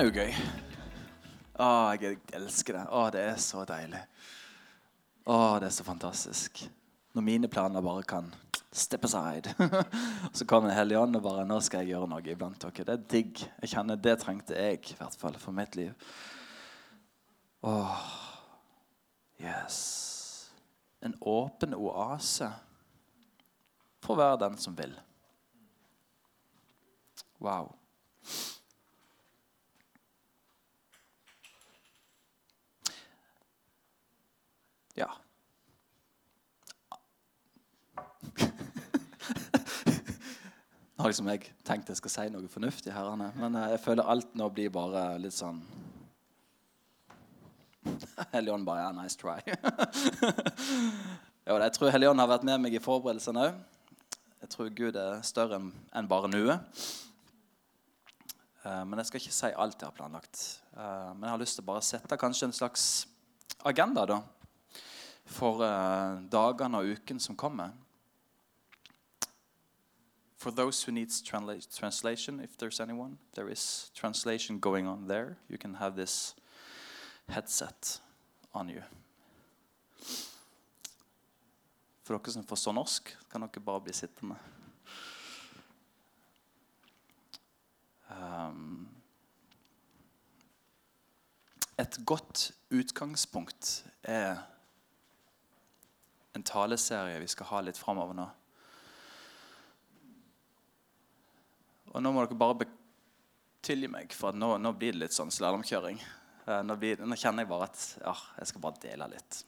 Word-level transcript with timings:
Er 0.00 0.06
jo 0.06 0.14
gøy. 0.16 0.30
Å, 1.60 1.64
jeg 2.00 2.16
elsker 2.32 2.72
det. 2.78 2.82
Å, 2.88 3.00
det 3.12 3.20
er 3.20 3.40
så 3.44 3.66
deilig. 3.68 3.98
Å, 5.28 5.34
det 5.60 5.66
er 5.68 5.74
så 5.76 5.84
fantastisk. 5.84 6.62
Når 7.12 7.24
mine 7.26 7.50
planer 7.52 7.84
bare 7.84 8.06
kan 8.08 8.30
step 8.72 9.04
aside. 9.04 9.52
så 10.32 10.46
kommer 10.48 10.72
Den 10.72 11.18
og 11.18 11.20
bare 11.26 11.44
Nå 11.44 11.58
skal 11.60 11.84
jeg 11.84 11.92
gjøre 11.92 12.08
noe 12.08 12.24
iblant 12.24 12.56
dere. 12.64 12.86
Det 12.88 12.94
er 12.94 13.02
digg. 13.12 13.42
Jeg 13.60 13.72
kjenner 13.74 14.00
Det 14.00 14.14
trengte 14.22 14.56
jeg 14.56 14.78
i 14.88 14.96
hvert 14.96 15.18
fall 15.20 15.36
for 15.42 15.52
mitt 15.52 15.76
liv. 15.76 15.92
Åh, 17.68 18.00
yes. 19.44 19.82
En 21.04 21.18
åpen 21.20 21.76
oase 21.76 22.48
for 24.00 24.16
å 24.16 24.22
være 24.22 24.40
den 24.46 24.56
som 24.64 24.80
vil. 24.80 24.96
Wow. 27.36 27.74
Ja. 34.98 35.10
Nå 41.00 41.04
har 41.04 41.08
liksom 41.12 41.30
jeg 41.32 41.52
tenkt 41.64 41.88
jeg 41.88 41.96
skal 42.00 42.12
si 42.12 42.26
noe 42.32 42.48
fornuftig, 42.50 42.92
herrene, 42.92 43.30
men 43.40 43.54
eh, 43.56 43.70
jeg 43.74 43.80
føler 43.86 44.10
alt 44.12 44.34
nå 44.36 44.46
blir 44.52 44.70
bare 44.74 45.18
litt 45.22 45.36
sånn 45.36 45.60
Helligånd 48.34 48.66
bare 48.68 48.82
ja, 48.84 48.90
nice 48.92 49.16
try. 49.16 49.38
jo, 51.48 51.54
jeg 51.54 51.72
tror 51.76 51.92
Helligånd 51.94 52.20
har 52.20 52.28
vært 52.34 52.44
med 52.48 52.58
meg 52.66 52.72
i 52.76 52.82
forberedelsene 52.84 53.46
òg. 53.46 53.54
Jeg 54.40 54.48
tror 54.52 54.68
Gud 54.76 54.94
er 55.00 55.22
større 55.24 55.56
enn 55.60 56.10
bare 56.10 56.28
nuet. 56.32 56.60
Eh, 58.64 58.82
men 58.84 59.00
jeg 59.00 59.08
skal 59.08 59.22
ikke 59.22 59.36
si 59.38 59.50
alt 59.64 59.80
jeg 59.80 59.88
har 59.88 59.96
planlagt. 59.96 60.42
Eh, 60.76 61.10
men 61.14 61.24
jeg 61.26 61.34
har 61.34 61.42
lyst 61.42 61.56
til 61.58 61.64
å 61.64 61.70
bare 61.72 61.84
sette 61.86 62.20
kanskje 62.20 62.50
en 62.50 62.56
slags 62.56 62.84
agenda 63.68 64.04
da, 64.08 64.20
for 65.24 65.62
uh, 65.62 66.20
dagene 66.32 66.78
og 66.78 66.86
uken 66.96 67.20
som 67.20 67.36
kommer. 67.36 67.70
For 70.36 70.50
those 70.50 70.82
who 70.82 70.92
needs 70.92 71.20
translation, 71.22 72.40
if 72.40 72.56
there's 72.56 72.80
anyone, 72.80 73.18
there 73.34 73.52
is 73.52 73.90
translation 73.94 74.58
going 74.58 74.88
on 74.88 75.06
there. 75.06 75.36
You 75.50 75.58
can 75.58 75.74
have 75.74 75.96
this 75.96 76.34
headset 77.28 78.00
on 78.54 78.70
you. 78.70 78.82
For 82.02 82.16
dere 82.16 82.32
som 82.32 82.44
forstår 82.44 82.72
norsk, 82.72 83.12
kan 83.30 83.44
dere 83.44 83.60
bare 83.60 83.84
bli 83.84 83.92
sittende. 83.92 84.38
Um, 88.10 88.88
et 91.78 92.00
godt 92.06 92.52
utgangspunkt 92.70 93.84
er 94.02 94.40
en 96.36 96.46
taleserie 96.46 97.20
vi 97.20 97.30
skal 97.30 97.50
ha 97.50 97.62
litt 97.64 97.78
framover 97.78 98.16
nå. 98.16 98.26
Og 101.90 102.02
nå 102.02 102.12
må 102.14 102.22
dere 102.22 102.38
bare 102.38 102.68
tilgi 103.66 103.90
meg, 103.90 104.12
for 104.14 104.36
nå, 104.36 104.54
nå, 104.62 104.72
blir 104.78 104.94
det 104.94 105.04
litt 105.04 105.16
sånn 105.16 105.32
slalåmkjøring. 105.34 105.98
Eh, 106.46 106.60
nå, 106.64 106.76
nå, 106.76 107.18
kjenner 107.18 107.44
jeg 107.44 107.50
bare 107.50 107.66
at 107.66 107.86
ja, 107.98 108.14
jeg 108.38 108.52
skal 108.52 108.64
bare 108.66 108.84
dele 108.86 109.10
litt 109.16 109.44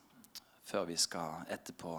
før 0.73 0.87
vi 0.89 0.95
skal 0.97 1.43
etterpå 1.53 1.97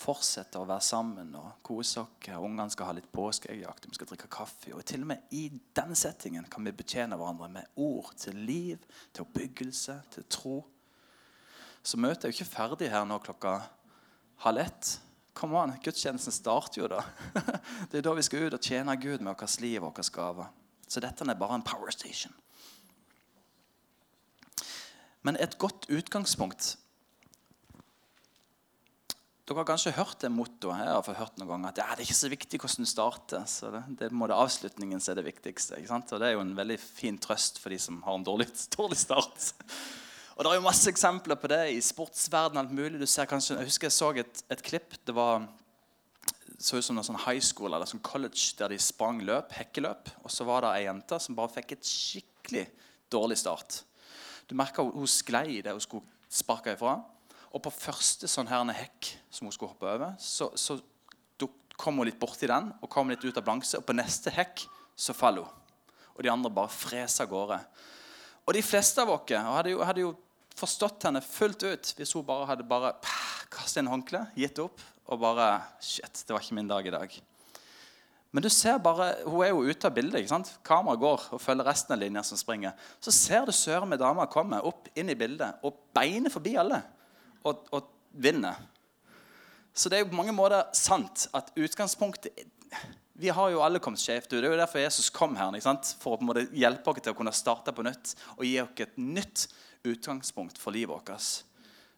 fortsette 0.00 0.58
å 0.58 0.66
være 0.68 0.82
sammen 0.82 1.34
og 1.38 1.60
kose 1.66 2.00
oss. 2.02 2.28
Ungene 2.32 2.72
skal 2.72 2.88
ha 2.88 2.94
litt 2.96 3.10
påskeeggjakt, 3.12 3.88
vi 3.90 3.98
skal 3.98 4.08
drikke 4.08 4.30
kaffe. 4.32 4.72
Og 4.74 4.84
til 4.88 5.04
og 5.04 5.10
med 5.12 5.34
i 5.36 5.44
denne 5.76 5.98
settingen 5.98 6.48
kan 6.50 6.64
vi 6.66 6.74
betjene 6.76 7.18
hverandre 7.20 7.50
med 7.52 7.80
ord 7.84 8.14
til 8.18 8.38
liv, 8.48 8.80
til 9.12 9.26
oppbyggelse, 9.26 9.98
til 10.16 10.26
tro. 10.32 10.56
Så 11.82 12.00
møtet 12.00 12.26
er 12.26 12.32
jo 12.32 12.38
ikke 12.38 12.54
ferdig 12.54 12.90
her 12.92 13.06
nå 13.08 13.20
klokka 13.24 13.58
halv 14.44 14.64
ett. 14.64 15.00
Kom 15.36 15.54
an, 15.56 15.72
Gudstjenesten 15.84 16.34
starter 16.34 16.82
jo 16.82 16.90
da. 16.90 17.04
Det 17.90 18.00
er 18.00 18.04
da 18.04 18.14
vi 18.16 18.24
skal 18.26 18.48
ut 18.48 18.56
og 18.56 18.64
tjene 18.64 18.96
Gud 19.00 19.22
med 19.22 19.36
vårt 19.36 19.60
liv 19.62 19.80
og 19.82 19.92
våre 19.92 20.12
gaver. 20.14 20.50
Så 20.90 21.02
dette 21.02 21.24
er 21.24 21.38
bare 21.38 21.60
en 21.60 21.66
power 21.66 21.92
station. 21.94 22.34
Men 25.22 25.36
et 25.36 25.58
godt 25.60 25.88
utgangspunkt 25.92 26.76
Dere 29.50 29.64
har 29.64 29.66
kanskje 29.66 29.90
hørt 29.96 30.20
det 30.22 30.28
mottoet 30.30 30.76
her, 30.78 30.86
jeg 30.86 31.06
har 31.08 31.16
hørt 31.24 31.38
noen 31.40 31.48
ganger, 31.50 31.72
at 31.72 31.78
ja, 31.80 31.86
det 31.98 32.04
er 32.04 32.06
ikke 32.06 32.14
så 32.20 32.28
viktig 32.30 32.58
hvordan 32.62 32.86
du 32.86 32.86
starter. 32.86 33.46
så 33.50 33.72
Det, 33.74 33.80
det 33.98 34.10
det 34.14 34.36
avslutningen 34.36 35.02
som 35.02 35.10
er 35.10 35.18
det 35.18 35.24
viktigste. 35.26 35.80
Og 35.90 36.20
Det 36.22 36.28
er 36.28 36.36
jo 36.36 36.44
en 36.44 36.54
veldig 36.54 36.76
fin 36.78 37.18
trøst 37.18 37.58
for 37.58 37.74
de 37.74 37.78
som 37.82 37.98
har 38.06 38.14
en 38.14 38.26
dårlig, 38.28 38.46
dårlig 38.78 39.00
start. 39.00 39.48
Og 40.36 40.44
Det 40.44 40.50
er 40.50 40.58
jo 40.58 40.64
masse 40.64 40.90
eksempler 40.90 41.36
på 41.36 41.48
det 41.48 41.60
i 41.74 41.80
sportsverdenen. 41.80 42.64
alt 42.64 42.72
mulig. 42.72 43.00
Du 43.00 43.06
ser 43.06 43.26
kanskje, 43.26 43.56
Jeg 43.58 43.64
husker 43.64 43.86
jeg 43.86 43.92
så 43.92 44.10
et, 44.16 44.44
et 44.50 44.62
klipp. 44.62 44.94
Det 45.06 45.14
var, 45.14 45.48
så 46.58 46.76
ut 46.76 46.84
som 46.84 46.98
en 46.98 47.04
sånn 47.04 47.24
high 47.26 47.40
school 47.40 47.74
eller 47.74 47.86
sånn 47.86 48.02
college 48.02 48.56
der 48.58 48.68
de 48.68 48.78
sprang 48.78 49.20
løp, 49.20 49.52
hekkeløp. 49.52 50.10
Og 50.24 50.30
så 50.30 50.44
var 50.44 50.62
det 50.62 50.74
ei 50.76 50.86
jente 50.86 51.18
som 51.20 51.34
bare 51.34 51.52
fikk 51.52 51.72
et 51.72 51.84
skikkelig 51.84 52.66
dårlig 53.10 53.38
start. 53.38 53.82
Du 54.48 54.54
merka 54.54 54.82
hun, 54.82 54.92
hun 54.92 55.06
sklei 55.06 55.62
det 55.62 55.72
hun 55.72 55.80
skulle 55.80 56.06
sparke 56.28 56.72
ifra. 56.72 57.00
Og 57.52 57.62
på 57.62 57.70
første 57.70 58.28
sånn 58.28 58.48
herne 58.48 58.72
hekk 58.72 59.16
som 59.30 59.46
hun 59.46 59.52
skulle 59.52 59.72
hoppe 59.72 59.88
over, 59.90 60.14
så, 60.18 60.52
så 60.54 60.78
kom 61.80 61.96
hun 61.96 62.10
litt 62.10 62.20
borti 62.20 62.48
den 62.50 62.68
og 62.80 62.90
kom 62.92 63.10
litt 63.10 63.24
ut 63.24 63.38
av 63.38 63.46
balanse. 63.46 63.78
Og 63.80 63.86
på 63.88 63.96
neste 63.96 64.32
hekk 64.34 64.66
så 64.98 65.16
faller 65.16 65.46
hun. 65.46 65.56
Og 66.16 66.24
de 66.26 66.32
andre 66.32 66.52
bare 66.52 66.72
freser 66.72 67.24
av 67.24 67.30
gårde. 67.30 67.58
Og 68.46 68.56
de 68.56 68.62
fleste 68.64 69.02
av 69.02 69.12
oss 69.14 69.30
hadde 69.30 69.76
hadde 69.86 70.04
jo 70.04 70.14
forstått 70.58 71.06
henne 71.08 71.22
fullt 71.24 71.64
ut 71.64 71.92
hvis 71.96 72.14
hun 72.16 72.26
bare 72.26 72.48
hadde 72.50 72.66
bare 72.68 72.94
kastet 73.52 73.82
inn 73.82 73.90
håndkle, 73.90 74.26
gitt 74.38 74.58
opp 74.62 74.82
og 75.10 75.20
bare 75.22 75.50
Shit, 75.82 76.24
det 76.26 76.34
var 76.34 76.42
ikke 76.44 76.58
min 76.58 76.70
dag 76.70 76.86
i 76.86 76.94
dag. 76.94 77.14
Men 78.30 78.44
du 78.44 78.50
ser 78.52 78.78
bare, 78.78 79.08
hun 79.26 79.42
er 79.42 79.50
jo 79.50 79.64
ute 79.66 79.88
av 79.88 79.94
bildet. 79.94 80.20
ikke 80.20 80.30
sant? 80.30 80.52
Kameraet 80.66 81.02
går 81.02 81.24
og 81.34 81.40
følger 81.42 81.66
resten 81.66 81.96
av 81.96 81.98
linja 81.98 82.22
som 82.26 82.38
springer. 82.38 82.76
Så 83.02 83.10
ser 83.14 83.46
du 83.46 83.52
søren 83.54 83.90
meg 83.90 83.98
dama 83.98 84.28
komme 84.30 84.60
opp 84.62 84.86
inn 84.94 85.10
i 85.10 85.18
bildet 85.18 85.64
og 85.66 85.80
beiner 85.96 86.30
forbi 86.30 86.54
alle 86.60 86.78
og, 87.42 87.64
og 87.74 87.90
vinner. 88.22 88.60
Så 89.74 89.90
det 89.90 89.98
er 89.98 90.04
jo 90.04 90.12
på 90.12 90.20
mange 90.20 90.34
måter 90.34 90.68
sant 90.76 91.26
at 91.34 91.50
utgangspunktet 91.58 92.46
Vi 93.20 93.28
har 93.28 93.50
jo 93.52 93.60
alle 93.60 93.82
kommet 93.84 94.00
skjevt 94.00 94.30
ut. 94.30 94.38
Det 94.38 94.48
er 94.48 94.54
jo 94.54 94.60
derfor 94.62 94.80
Jesus 94.80 95.10
kom 95.12 95.34
her. 95.36 95.52
For 96.00 96.14
å 96.14 96.16
på 96.16 96.24
en 96.24 96.28
måte 96.30 96.46
hjelpe 96.56 96.88
oss 96.88 97.02
til 97.04 97.12
å 97.12 97.18
kunne 97.18 97.34
starte 97.36 97.74
på 97.76 97.84
nytt 97.84 98.14
og 98.38 98.46
gi 98.48 98.54
oss 98.62 98.80
et 98.80 98.96
nytt 98.96 99.42
utgangspunkt 99.84 100.60
for 100.60 100.72
livet 100.72 100.94
vårt. 100.94 101.26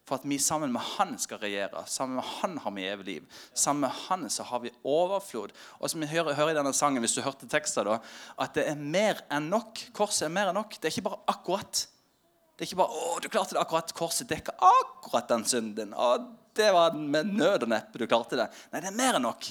For 0.03 0.19
at 0.19 0.25
vi 0.27 0.35
sammen 0.43 0.73
med 0.73 0.83
Han 0.97 1.15
skal 1.21 1.39
regjere. 1.39 1.85
Sammen 1.87 2.19
med 2.19 2.27
Han 2.41 2.57
har 2.65 2.75
vi 2.75 2.87
evig 2.91 3.07
liv. 3.07 3.39
Sammen 3.55 3.85
med 3.85 3.95
Han 4.09 4.27
så 4.29 4.43
har 4.49 4.65
vi 4.65 4.73
overflod. 4.83 5.55
Og 5.79 5.93
som 5.93 6.03
vi 6.03 6.11
hører, 6.11 6.35
hører, 6.35 6.51
i 6.51 6.59
denne 6.59 6.75
sangen, 6.75 6.99
hvis 7.05 7.15
du 7.15 7.23
hørte 7.23 7.47
teksten, 7.47 7.87
da, 7.87 8.01
at 8.43 8.59
det 8.59 8.67
er 8.67 8.75
mer 8.75 9.23
enn 9.31 9.47
nok. 9.53 9.79
Korset 9.95 10.27
er 10.27 10.35
mer 10.35 10.51
enn 10.51 10.59
nok. 10.59 10.75
Det 10.75 10.89
er 10.89 10.97
ikke 10.97 11.07
bare 11.07 11.23
akkurat. 11.31 11.85
Det 12.53 12.65
er 12.65 12.67
ikke 12.67 12.83
bare 12.83 12.99
'Å, 12.99 13.19
du 13.23 13.29
klarte 13.29 13.55
det 13.55 13.63
akkurat. 13.63 13.95
Korset 13.95 14.27
dekker 14.27 14.59
akkurat 14.59 15.27
den 15.31 15.45
synden 15.45 15.75
din.' 15.75 15.95
Å, 15.95 16.17
det 16.53 16.69
var 16.73 16.93
med 16.93 17.31
nød 17.33 17.63
og 17.63 17.69
neppe 17.69 17.97
du 17.97 18.05
klarte 18.05 18.37
det. 18.37 18.51
Nei, 18.73 18.81
det 18.83 18.91
er 18.91 18.99
mer 18.99 19.15
enn 19.17 19.25
nok. 19.25 19.47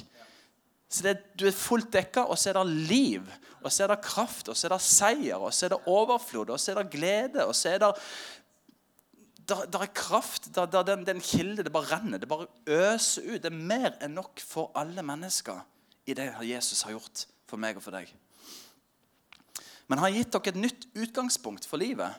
Så 0.92 1.06
det, 1.06 1.16
Du 1.38 1.46
er 1.48 1.56
fullt 1.56 1.88
dekka, 1.92 2.26
og 2.28 2.36
så 2.38 2.50
er 2.50 2.58
det 2.60 2.88
liv, 2.90 3.24
og 3.62 3.72
så 3.72 3.84
er 3.84 3.94
det 3.94 4.02
kraft, 4.04 4.50
og 4.52 4.56
så 4.56 4.68
er 4.68 4.74
det 4.74 4.84
seier, 4.84 5.40
og 5.40 5.54
så 5.54 5.66
er 5.66 5.74
det 5.74 5.86
overflod, 5.88 6.52
og 6.52 6.60
så 6.60 6.72
er 6.72 6.82
det 6.82 6.92
glede, 6.92 7.46
og 7.46 7.54
så 7.56 7.72
er 7.72 7.78
det 7.80 7.92
der, 9.48 9.82
er 9.82 9.86
kraft. 9.94 10.54
Der, 10.54 10.66
der, 10.66 10.82
den, 10.82 11.06
den 11.06 11.20
kilde. 11.20 11.64
Det 11.64 11.72
bare 11.72 11.96
renner. 11.96 12.18
Det 12.18 12.28
bare 12.28 12.46
øser 12.66 13.22
ut. 13.22 13.42
Det 13.42 13.50
er 13.50 13.56
mer 13.56 13.96
enn 14.02 14.14
nok 14.14 14.40
for 14.40 14.70
alle 14.78 15.02
mennesker 15.02 15.64
i 16.06 16.14
det 16.14 16.30
Jesus 16.46 16.82
har 16.82 16.94
gjort 16.94 17.26
for 17.50 17.60
meg 17.60 17.76
og 17.76 17.84
for 17.84 17.94
deg. 17.94 18.10
Men 19.88 19.98
han 19.98 20.08
har 20.08 20.16
gitt 20.16 20.32
dere 20.32 20.54
et 20.54 20.62
nytt 20.62 20.86
utgangspunkt 20.94 21.66
for 21.68 21.82
livet. 21.82 22.14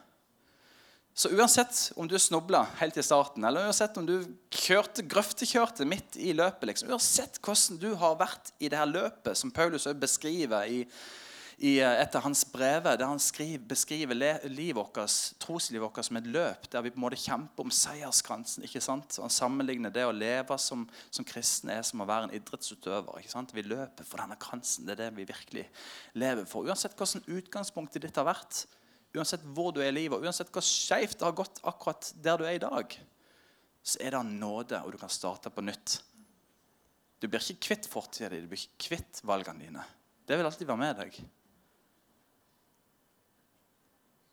Så 1.14 1.30
uansett 1.30 1.92
om 1.96 2.08
du 2.10 2.20
snubla 2.20 2.64
helt 2.80 2.98
i 2.98 3.04
starten, 3.06 3.44
eller 3.46 3.68
uansett 3.68 3.98
om 4.02 4.06
du 4.06 4.16
kjørte, 4.50 5.06
grøftekjørte 5.06 5.86
midt 5.86 6.18
i 6.18 6.32
løpet, 6.34 6.72
liksom, 6.72 6.90
uansett 6.90 7.38
hvordan 7.38 7.78
du 7.84 7.92
har 8.02 8.18
vært 8.18 8.50
i 8.58 8.72
det 8.72 8.80
her 8.80 8.90
løpet, 8.90 9.38
som 9.38 9.54
Paulus 9.54 9.86
beskriver 10.02 10.66
i, 10.66 10.80
i 11.62 11.76
eh, 11.86 12.02
et 12.02 12.18
av 12.18 12.26
hans 12.26 12.42
brever, 12.50 12.98
der 12.98 13.06
han 13.06 13.22
skriver, 13.22 13.62
beskriver 13.76 14.42
troslivet 15.38 15.86
vårt 15.86 16.02
som 16.02 16.18
et 16.18 16.34
løp, 16.34 16.66
der 16.74 16.82
vi 16.82 16.96
på 16.96 16.98
en 16.98 17.06
måte 17.06 17.22
kjemper 17.22 17.62
om 17.62 17.78
seierskransen. 17.84 18.66
ikke 18.66 18.82
sant? 18.82 19.22
Han 19.22 19.30
sammenligner 19.30 19.94
det 19.94 20.10
å 20.10 20.18
leve 20.18 20.58
som, 20.58 20.90
som 21.14 21.30
kristen 21.30 21.70
er 21.70 21.86
som 21.86 22.02
å 22.02 22.10
være 22.10 22.32
en 22.32 22.38
idrettsutøver. 22.42 23.22
ikke 23.22 23.38
sant? 23.38 23.54
Vi 23.54 23.70
løper 23.70 24.02
for 24.02 24.18
denne 24.18 24.42
kransen. 24.42 24.90
Det 24.90 24.98
er 24.98 25.06
det 25.06 25.16
vi 25.20 25.30
virkelig 25.30 25.70
lever 26.18 26.50
for. 26.50 26.66
Uansett 26.66 26.98
hvordan 26.98 27.38
utgangspunktet 27.38 28.02
ditt 28.02 28.18
har 28.18 28.34
vært, 28.34 28.66
uansett 29.14 29.44
hvor 29.56 29.74
du 29.74 29.82
er 29.84 29.92
i 29.92 29.96
livet, 29.96 30.24
uansett 30.24 30.52
hvor 30.54 30.66
skeivt 30.66 31.20
det 31.20 31.28
har 31.28 31.36
gått 31.38 31.62
akkurat 31.70 32.10
der 32.24 32.40
du 32.40 32.48
er 32.48 32.58
i 32.58 32.64
dag, 32.64 32.96
så 33.84 34.00
er 34.02 34.16
det 34.16 34.24
nåde, 34.30 34.80
og 34.80 34.94
du 34.94 34.98
kan 34.98 35.12
starte 35.12 35.52
på 35.54 35.64
nytt. 35.66 36.00
Du 37.20 37.28
blir 37.28 37.44
ikke 37.44 37.68
kvitt 37.70 37.88
fortida 37.88 38.32
di, 38.32 38.42
du 38.44 38.50
blir 38.52 38.62
ikke 38.62 38.88
kvitt 38.90 39.22
valgene 39.28 39.68
dine. 39.68 39.84
Det 40.28 40.38
vil 40.40 40.48
alltid 40.48 40.68
være 40.68 40.82
med 40.82 40.98
deg. 41.02 41.20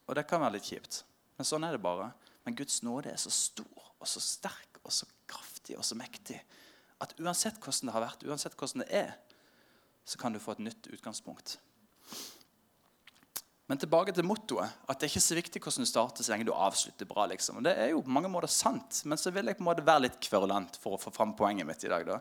Og 0.07 0.17
det 0.19 0.27
kan 0.31 0.43
være 0.43 0.57
litt 0.57 0.71
kjipt. 0.71 1.03
Men 1.39 1.47
sånn 1.47 1.67
er 1.67 1.75
det 1.75 1.83
bare. 1.83 2.11
Men 2.47 2.57
Guds 2.59 2.81
nåde 2.87 3.13
er 3.13 3.21
så 3.21 3.31
stor 3.35 3.91
og 4.01 4.09
så 4.09 4.23
sterk 4.23 4.81
og 4.83 4.95
så 4.95 5.07
kraftig 5.29 5.77
og 5.79 5.85
så 5.87 5.99
mektig 5.99 6.39
at 7.01 7.15
uansett 7.21 7.59
hvordan 7.61 7.89
det 7.89 7.95
har 7.95 8.05
vært, 8.05 8.25
uansett 8.29 8.57
hvordan 8.59 8.85
det 8.85 8.91
er, 8.97 9.13
så 10.05 10.19
kan 10.21 10.35
du 10.35 10.41
få 10.43 10.57
et 10.57 10.65
nytt 10.67 10.89
utgangspunkt. 10.93 11.57
Men 13.71 13.79
tilbake 13.79 14.11
til 14.11 14.27
mottoet. 14.27 14.73
At 14.91 14.99
det 14.99 15.07
er 15.07 15.13
ikke 15.13 15.23
så 15.23 15.37
viktig 15.39 15.61
hvordan 15.63 15.87
du 15.87 15.89
starter, 15.89 16.27
så 16.27 16.33
lenge 16.33 16.49
du 16.49 16.55
avslutter 16.57 17.07
bra. 17.07 17.29
liksom. 17.31 17.61
Og 17.61 17.69
Det 17.69 17.77
er 17.79 17.93
jo 17.93 18.03
på 18.03 18.11
mange 18.11 18.31
måter 18.33 18.51
sant, 18.51 19.05
men 19.07 19.21
så 19.21 19.31
vil 19.31 19.47
jeg 19.47 19.61
på 19.61 19.63
en 19.63 19.69
måte 19.69 19.87
være 19.87 20.09
litt 20.09 20.19
kverulant 20.27 20.79
for 20.83 20.97
å 20.97 20.99
få 20.99 21.13
fram 21.15 21.37
poenget 21.39 21.69
mitt 21.69 21.85
i 21.87 21.93
dag. 21.93 22.07
da. 22.09 22.19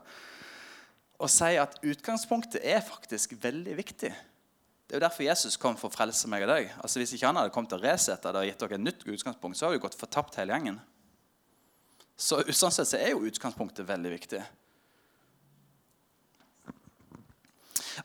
Og 1.18 1.28
si 1.28 1.56
at 1.58 1.74
utgangspunktet 1.82 2.62
er 2.62 2.86
faktisk 2.86 3.34
veldig 3.42 3.74
viktig. 3.76 4.12
Det 4.14 4.94
er 4.94 5.00
jo 5.00 5.06
derfor 5.08 5.26
Jesus 5.26 5.58
kom 5.60 5.76
for 5.76 5.90
å 5.90 5.94
frelse 5.94 6.30
meg 6.30 6.46
og 6.46 6.54
deg. 6.54 6.70
Altså 6.82 7.02
Hvis 7.02 7.12
ikke 7.14 7.26
han 7.26 7.36
hadde 7.36 7.52
kommet 7.54 7.74
til 7.74 7.82
å 7.82 7.82
resette 7.82 8.30
det 8.30 8.40
og 8.40 8.46
gitt 8.46 8.62
dere 8.62 8.78
et 8.78 8.86
nytt 8.86 9.04
utgangspunkt, 9.06 9.58
så 9.58 9.66
hadde 9.66 9.78
vi 9.80 9.84
gått 9.84 9.98
fortapt 9.98 10.38
hele 10.38 10.54
gjengen. 10.54 10.80
Så 12.14 12.40
sånn 12.54 12.74
sett 12.74 12.90
så 12.90 12.98
er 12.98 13.10
jo 13.10 13.26
utgangspunktet 13.26 13.86
veldig 13.90 14.10
viktig. 14.14 14.40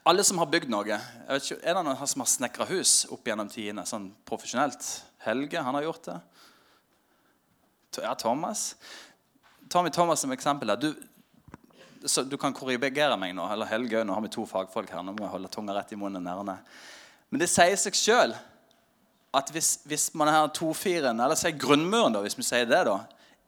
Alle 0.03 0.23
som 0.23 0.39
har 0.41 0.49
bygd 0.51 0.69
noe 0.71 0.87
jeg 0.89 0.99
vet 1.29 1.49
ikke, 1.49 1.59
Er 1.63 1.77
det 1.77 1.83
noen 1.85 2.07
som 2.09 2.23
har 2.23 2.29
snekra 2.29 2.67
hus 2.69 3.05
opp 3.13 3.27
gjennom 3.27 3.49
tidene 3.51 3.85
sånn 3.87 4.09
profesjonelt? 4.27 4.85
Helge 5.25 5.61
han 5.61 5.77
har 5.77 5.85
gjort 5.87 6.07
det. 6.09 6.19
Ja, 8.03 8.13
Thomas. 8.19 8.75
Med 9.73 9.93
Thomas 9.93 10.19
som 10.21 10.33
eksempel. 10.35 10.73
Du, 10.79 10.91
du 12.29 12.35
kan 12.37 12.53
korrigere 12.53 13.15
meg 13.17 13.33
nå. 13.37 13.47
Eller 13.51 13.69
Helge 13.71 14.03
Nå 14.05 14.13
har 14.13 14.25
vi 14.25 14.33
to 14.35 14.45
fagfolk 14.49 14.91
her. 14.91 15.03
Nå 15.05 15.15
må 15.15 15.25
jeg 15.25 15.33
holde 15.37 15.53
tunga 15.53 15.77
rett 15.77 15.95
i 15.95 15.99
munnen. 15.99 16.23
Nærmere. 16.23 16.59
Men 17.31 17.41
det 17.41 17.49
sier 17.49 17.77
seg 17.79 17.97
sjøl 17.97 18.35
at 19.35 19.49
hvis, 19.51 19.81
hvis 19.83 20.09
man 20.15 20.29
har 20.31 20.51
tofiren, 20.55 21.19
eller 21.19 21.35
sier 21.35 21.57
grunnmuren, 21.59 22.13
da, 22.15 22.21
hvis 22.23 22.37
vi 22.39 22.45
sier 22.47 22.67
det, 22.69 22.85
da, 22.87 23.01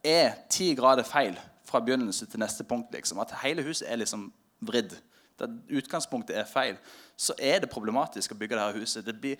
er 0.04 0.34
ti 0.52 0.74
grader 0.76 1.08
feil 1.08 1.38
fra 1.68 1.80
begynnelse 1.84 2.28
til 2.28 2.42
neste 2.42 2.66
punkt, 2.68 2.92
liksom, 2.92 3.22
at 3.24 3.32
hele 3.44 3.64
huset 3.64 3.88
er 3.88 4.02
liksom 4.02 4.26
vridd 4.68 4.98
der 5.40 5.80
utgangspunktet 5.80 6.38
er 6.38 6.48
feil, 6.50 6.78
så 7.18 7.36
er 7.38 7.62
det 7.64 7.72
problematisk 7.72 8.34
å 8.34 8.38
bygge 8.40 8.58
dette 8.58 8.82
huset. 8.82 9.08
Det 9.08 9.36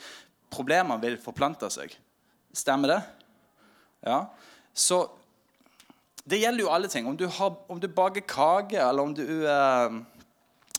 problemene 0.54 1.02
vil 1.04 1.18
forplante 1.22 1.70
seg. 1.74 1.94
Stemmer 2.56 2.94
det? 2.96 3.00
Ja. 4.08 4.20
Så 4.74 5.04
det 6.28 6.42
gjelder 6.42 6.66
jo 6.66 6.72
alle 6.74 6.92
ting. 6.92 7.08
Om 7.08 7.18
du, 7.18 7.28
har, 7.28 7.56
om 7.72 7.80
du 7.80 7.88
baker 7.88 8.24
kake, 8.28 8.80
eller 8.82 9.04
om 9.04 9.14
du 9.16 9.26
eh, 9.48 10.00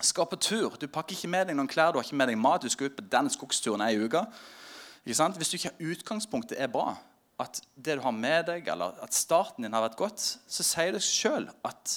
skal 0.00 0.28
på 0.30 0.36
tur 0.36 0.76
Du 0.78 0.86
pakker 0.86 1.16
ikke 1.16 1.30
med 1.30 1.48
deg 1.48 1.56
noen 1.58 1.70
klær, 1.70 1.92
du 1.92 1.98
har 1.98 2.06
ikke 2.06 2.18
med 2.20 2.30
deg 2.30 2.38
mat, 2.38 2.62
du 2.62 2.70
skal 2.72 2.90
ut 2.90 2.98
på 2.98 3.06
den 3.10 3.30
skogsturen 3.32 3.84
ei 3.86 3.96
uke. 3.98 4.22
Hvis 5.08 5.50
du 5.50 5.56
ikke 5.56 5.70
har 5.70 5.92
utgangspunktet 5.94 6.60
er 6.60 6.68
bra, 6.68 6.92
at 7.40 7.62
det 7.74 7.96
du 7.96 8.02
har 8.04 8.12
med 8.12 8.48
deg, 8.50 8.68
eller 8.68 8.98
at 9.02 9.14
starten 9.14 9.64
din 9.64 9.72
har 9.72 9.86
vært 9.86 9.98
godt, 9.98 10.20
så 10.20 10.66
sier 10.66 10.92
det 10.92 11.04
sjøl 11.06 11.48
at 11.64 11.96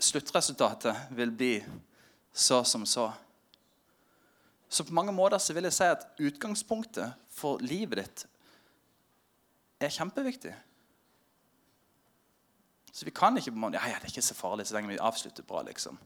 sluttresultatet 0.00 0.96
vil 1.18 1.32
bli 1.34 1.54
så 2.32 2.62
som 2.64 2.86
så. 2.86 3.10
Så 4.70 4.84
på 4.86 4.94
mange 4.94 5.12
måter 5.12 5.38
så 5.42 5.54
vil 5.56 5.66
jeg 5.66 5.74
si 5.74 5.86
at 5.90 6.06
utgangspunktet 6.22 7.16
for 7.34 7.62
livet 7.64 8.04
ditt 8.04 8.26
er 9.80 9.90
kjempeviktig. 9.90 10.52
Så 12.92 13.06
vi 13.06 13.14
kan 13.14 13.38
ikke 13.38 13.54
på 13.54 13.70
ja, 13.72 13.82
ja, 13.88 13.98
det 13.98 14.10
er 14.10 14.12
ikke 14.12 14.22
så 14.22 14.36
farlig 14.36 14.66
så 14.68 14.76
lenge 14.76 14.92
vi 14.92 15.00
avslutter 15.00 15.46
bra. 15.46 15.62
liksom. 15.66 15.98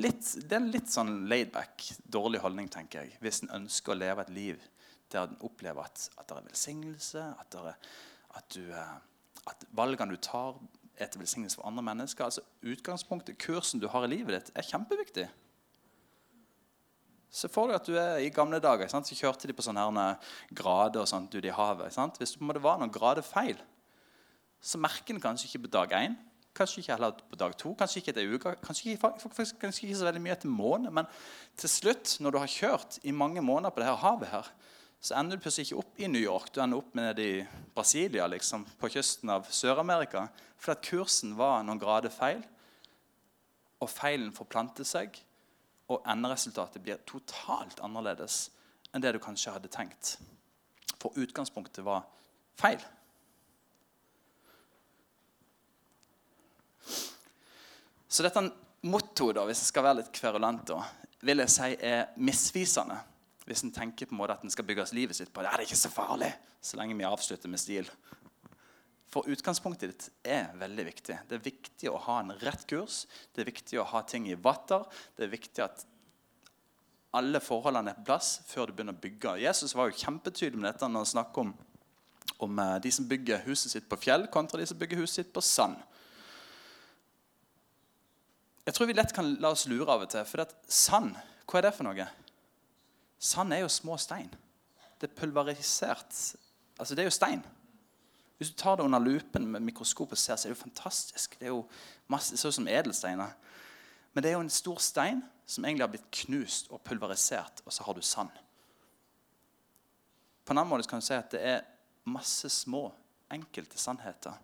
Litt, 0.00 0.22
det 0.48 0.56
er 0.56 0.62
en 0.62 0.72
litt 0.72 0.92
sånn 0.92 1.26
laidback, 1.28 1.84
dårlig 2.08 2.40
holdning, 2.40 2.70
tenker 2.72 3.04
jeg, 3.04 3.18
hvis 3.20 3.42
en 3.44 3.52
ønsker 3.60 3.92
å 3.92 3.98
leve 3.98 4.24
et 4.24 4.32
liv 4.32 4.64
der 5.12 5.28
en 5.28 5.36
opplever 5.46 5.84
at, 5.84 6.08
at 6.16 6.26
det 6.28 6.38
er 6.38 6.48
velsignelse, 6.48 7.22
at, 7.36 7.50
det 7.52 7.60
er, 7.72 7.90
at, 8.38 8.48
du, 8.56 8.72
eh, 8.72 9.44
at 9.52 9.66
valgene 9.76 10.16
du 10.16 10.22
tar, 10.22 10.56
er 10.96 11.10
til 11.10 11.20
velsignelse 11.20 11.58
for 11.58 11.68
andre 11.68 11.84
mennesker. 11.86 12.24
Altså 12.24 12.44
Utgangspunktet, 12.64 13.38
kursen 13.38 13.80
du 13.82 13.88
har 13.92 14.06
i 14.06 14.12
livet 14.12 14.34
ditt, 14.34 14.52
er 14.56 14.66
kjempeviktig. 14.66 15.26
Se 17.36 17.50
for 17.52 17.68
deg 17.68 17.80
at 17.80 17.88
du 17.88 17.96
er 18.00 18.22
i 18.24 18.30
gamle 18.32 18.60
dager. 18.62 18.88
Sant? 18.88 19.08
Så 19.08 19.18
kjørte 19.18 19.48
de 19.48 19.56
på 19.56 19.64
sånne 19.66 20.06
grader 20.56 21.02
og 21.02 21.10
sånt 21.10 21.34
ute 21.34 21.50
i 21.50 21.54
havet. 21.54 21.92
Sant? 21.94 22.20
Hvis 22.20 22.36
det 22.38 22.62
var 22.64 22.78
noen 22.80 22.92
grader 22.92 23.26
feil, 23.26 23.58
så 24.62 24.80
merker 24.80 25.14
en 25.14 25.22
kanskje 25.22 25.50
ikke 25.50 25.66
på 25.66 25.74
dag 25.76 25.92
én. 25.98 26.16
Kanskje 26.56 26.80
ikke 26.80 26.94
heller 26.94 27.18
på 27.20 27.36
dag 27.36 27.52
to, 27.60 27.74
kanskje 27.76 28.00
ikke 28.00 28.14
etter 28.14 28.30
uke, 28.32 28.54
kanskje 28.64 28.94
kanskje 28.96 29.84
ikke 29.84 29.98
så 29.98 30.06
veldig 30.06 30.22
mye 30.24 30.32
etter 30.38 30.48
måned. 30.48 30.94
Men 30.96 31.10
til 31.60 31.68
slutt, 31.68 32.14
når 32.24 32.32
du 32.32 32.38
har 32.40 32.52
kjørt 32.54 32.96
i 33.04 33.12
mange 33.12 33.42
måneder 33.44 33.74
på 33.74 33.82
dette 33.82 33.98
havet, 34.00 34.30
her, 34.32 34.48
så 35.00 35.14
ender 35.14 35.36
du 35.36 35.42
plutselig 35.44 35.68
ikke 35.68 35.82
opp 35.82 36.00
i 36.00 36.08
New 36.10 36.22
York. 36.22 36.50
Du 36.52 36.60
ender 36.62 36.80
opp 36.80 36.94
nede 36.98 37.22
i 37.22 37.46
Brasilia, 37.76 38.26
liksom, 38.26 38.64
på 38.80 38.90
kysten 38.90 39.30
av 39.30 39.46
Sør-Amerika. 39.52 40.26
For 40.58 40.74
at 40.74 40.84
kursen 40.86 41.36
var 41.38 41.62
noen 41.66 41.80
grader 41.80 42.10
feil, 42.10 42.42
og 43.82 43.92
feilen 43.92 44.32
forplanter 44.34 44.88
seg. 44.88 45.20
Og 45.92 46.02
enderesultatet 46.10 46.82
blir 46.82 47.02
totalt 47.06 47.78
annerledes 47.84 48.48
enn 48.90 49.04
det 49.04 49.12
du 49.14 49.20
kanskje 49.22 49.54
hadde 49.54 49.70
tenkt. 49.70 50.16
For 50.96 51.14
utgangspunktet 51.20 51.84
var 51.86 52.06
feil. 52.58 52.80
Så 58.08 58.24
dette 58.24 58.40
mottoet, 58.86 59.38
hvis 59.44 59.60
jeg 59.60 59.70
skal 59.74 59.84
være 59.84 60.00
litt 60.00 60.14
kverulent, 60.14 60.72
vil 61.26 61.42
jeg 61.42 61.52
si 61.52 61.74
er 61.84 62.08
misvisende 62.16 62.96
hvis 63.46 63.62
en 63.62 63.72
tenker 63.74 64.08
på 64.08 64.16
en 64.16 64.20
måte 64.20 64.34
at 64.34 64.44
en 64.44 64.52
skal 64.52 64.66
bygge 64.66 64.88
livet 64.96 65.16
sitt 65.16 65.32
på 65.32 65.42
det. 65.42 65.50
Er 65.52 65.62
det 65.62 65.68
ikke 65.68 65.78
så 65.78 65.92
farlig, 65.92 66.32
så 66.60 66.78
lenge 66.80 66.96
vi 66.98 67.06
avslutter 67.06 67.50
med 67.50 67.62
stil. 67.62 67.88
For 69.06 69.28
utgangspunktet 69.30 69.92
ditt 69.92 70.06
er 70.26 70.50
veldig 70.58 70.86
viktig. 70.88 71.18
Det 71.28 71.36
er 71.38 71.44
viktig 71.44 71.90
å 71.92 72.00
ha 72.08 72.18
en 72.20 72.34
rett 72.42 72.66
kurs. 72.68 73.04
Det 73.32 73.44
er 73.44 73.52
viktig 73.52 73.78
å 73.78 73.86
ha 73.86 74.02
ting 74.02 74.26
i 74.28 74.34
vatter. 74.34 74.82
Det 75.14 75.28
er 75.28 75.32
viktig 75.32 75.62
at 75.62 75.86
alle 77.16 77.40
forholdene 77.40 77.94
er 77.94 78.00
på 78.00 78.08
plass 78.10 78.40
før 78.50 78.68
du 78.68 78.74
begynner 78.76 78.96
å 78.96 79.04
bygge. 79.06 79.38
Jesus 79.44 79.76
var 79.78 79.88
jo 79.88 80.00
kjempetydelig 80.02 80.58
med 80.58 80.68
dette 80.72 80.90
når 80.90 81.06
han 81.06 81.12
snakker 81.14 81.46
om, 81.46 81.54
om 82.44 82.58
eh, 82.60 82.74
de 82.82 82.92
som 82.92 83.06
bygger 83.08 83.46
huset 83.46 83.72
sitt 83.72 83.86
på 83.88 84.00
fjell, 84.02 84.26
kontra 84.32 84.60
de 84.60 84.66
som 84.68 84.78
bygger 84.80 85.00
huset 85.00 85.22
sitt 85.22 85.32
på 85.32 85.44
sand. 85.44 85.78
Jeg 88.66 88.74
tror 88.74 88.90
vi 88.90 88.98
lett 88.98 89.14
kan 89.14 89.36
la 89.38 89.54
oss 89.54 89.68
lure 89.70 89.86
av 89.86 90.02
og 90.02 90.10
til. 90.10 90.26
For 90.26 90.42
sand, 90.66 91.14
hva 91.46 91.60
er 91.60 91.68
det 91.68 91.76
for 91.78 91.86
noe? 91.86 92.08
Sand 93.18 93.52
er 93.52 93.64
jo 93.64 93.68
små 93.68 93.96
stein. 93.96 94.30
Det 95.00 95.10
er 95.10 95.14
pulverisert. 95.16 96.36
Altså, 96.78 96.94
det 96.94 97.02
er 97.02 97.10
jo 97.10 97.14
stein. 97.14 97.44
Hvis 98.36 98.50
du 98.50 98.56
tar 98.56 98.76
det 98.76 98.84
under 98.84 99.00
lupen 99.00 99.46
med 99.48 99.60
mikroskop 99.60 100.12
og 100.12 100.18
ser, 100.18 100.36
så 100.36 100.48
er 100.48 100.52
det 100.52 100.58
jo 100.58 100.62
fantastisk. 100.62 101.38
Det 101.40 101.46
er 101.48 101.54
jo 101.54 101.64
masse, 102.12 102.36
ut 102.36 102.54
som 102.54 102.68
edelsteiner. 102.68 103.32
Men 104.12 104.22
det 104.22 104.30
er 104.30 104.36
jo 104.36 104.44
en 104.44 104.52
stor 104.52 104.80
stein 104.80 105.22
som 105.46 105.64
egentlig 105.64 105.86
har 105.86 105.92
blitt 105.94 106.10
knust 106.24 106.68
og 106.74 106.82
pulverisert, 106.84 107.62
og 107.64 107.72
så 107.72 107.84
har 107.86 107.96
du 107.96 108.02
sand. 108.02 108.30
På 110.44 110.52
en 110.52 110.58
annen 110.58 110.70
måte 110.70 110.88
kan 110.88 111.00
du 111.00 111.06
si 111.06 111.14
at 111.16 111.30
det 111.32 111.40
er 111.42 111.64
masse 112.04 112.48
små, 112.52 112.90
enkelte 113.32 113.78
sannheter. 113.78 114.36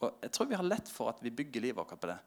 Og 0.00 0.22
jeg 0.22 0.32
tror 0.32 0.48
vi 0.48 0.56
har 0.56 0.66
lett 0.66 0.88
for 0.88 1.10
at 1.10 1.22
vi 1.22 1.34
bygger 1.34 1.64
livet 1.64 1.80
vårt 1.80 1.98
på 2.00 2.10
det 2.10 2.18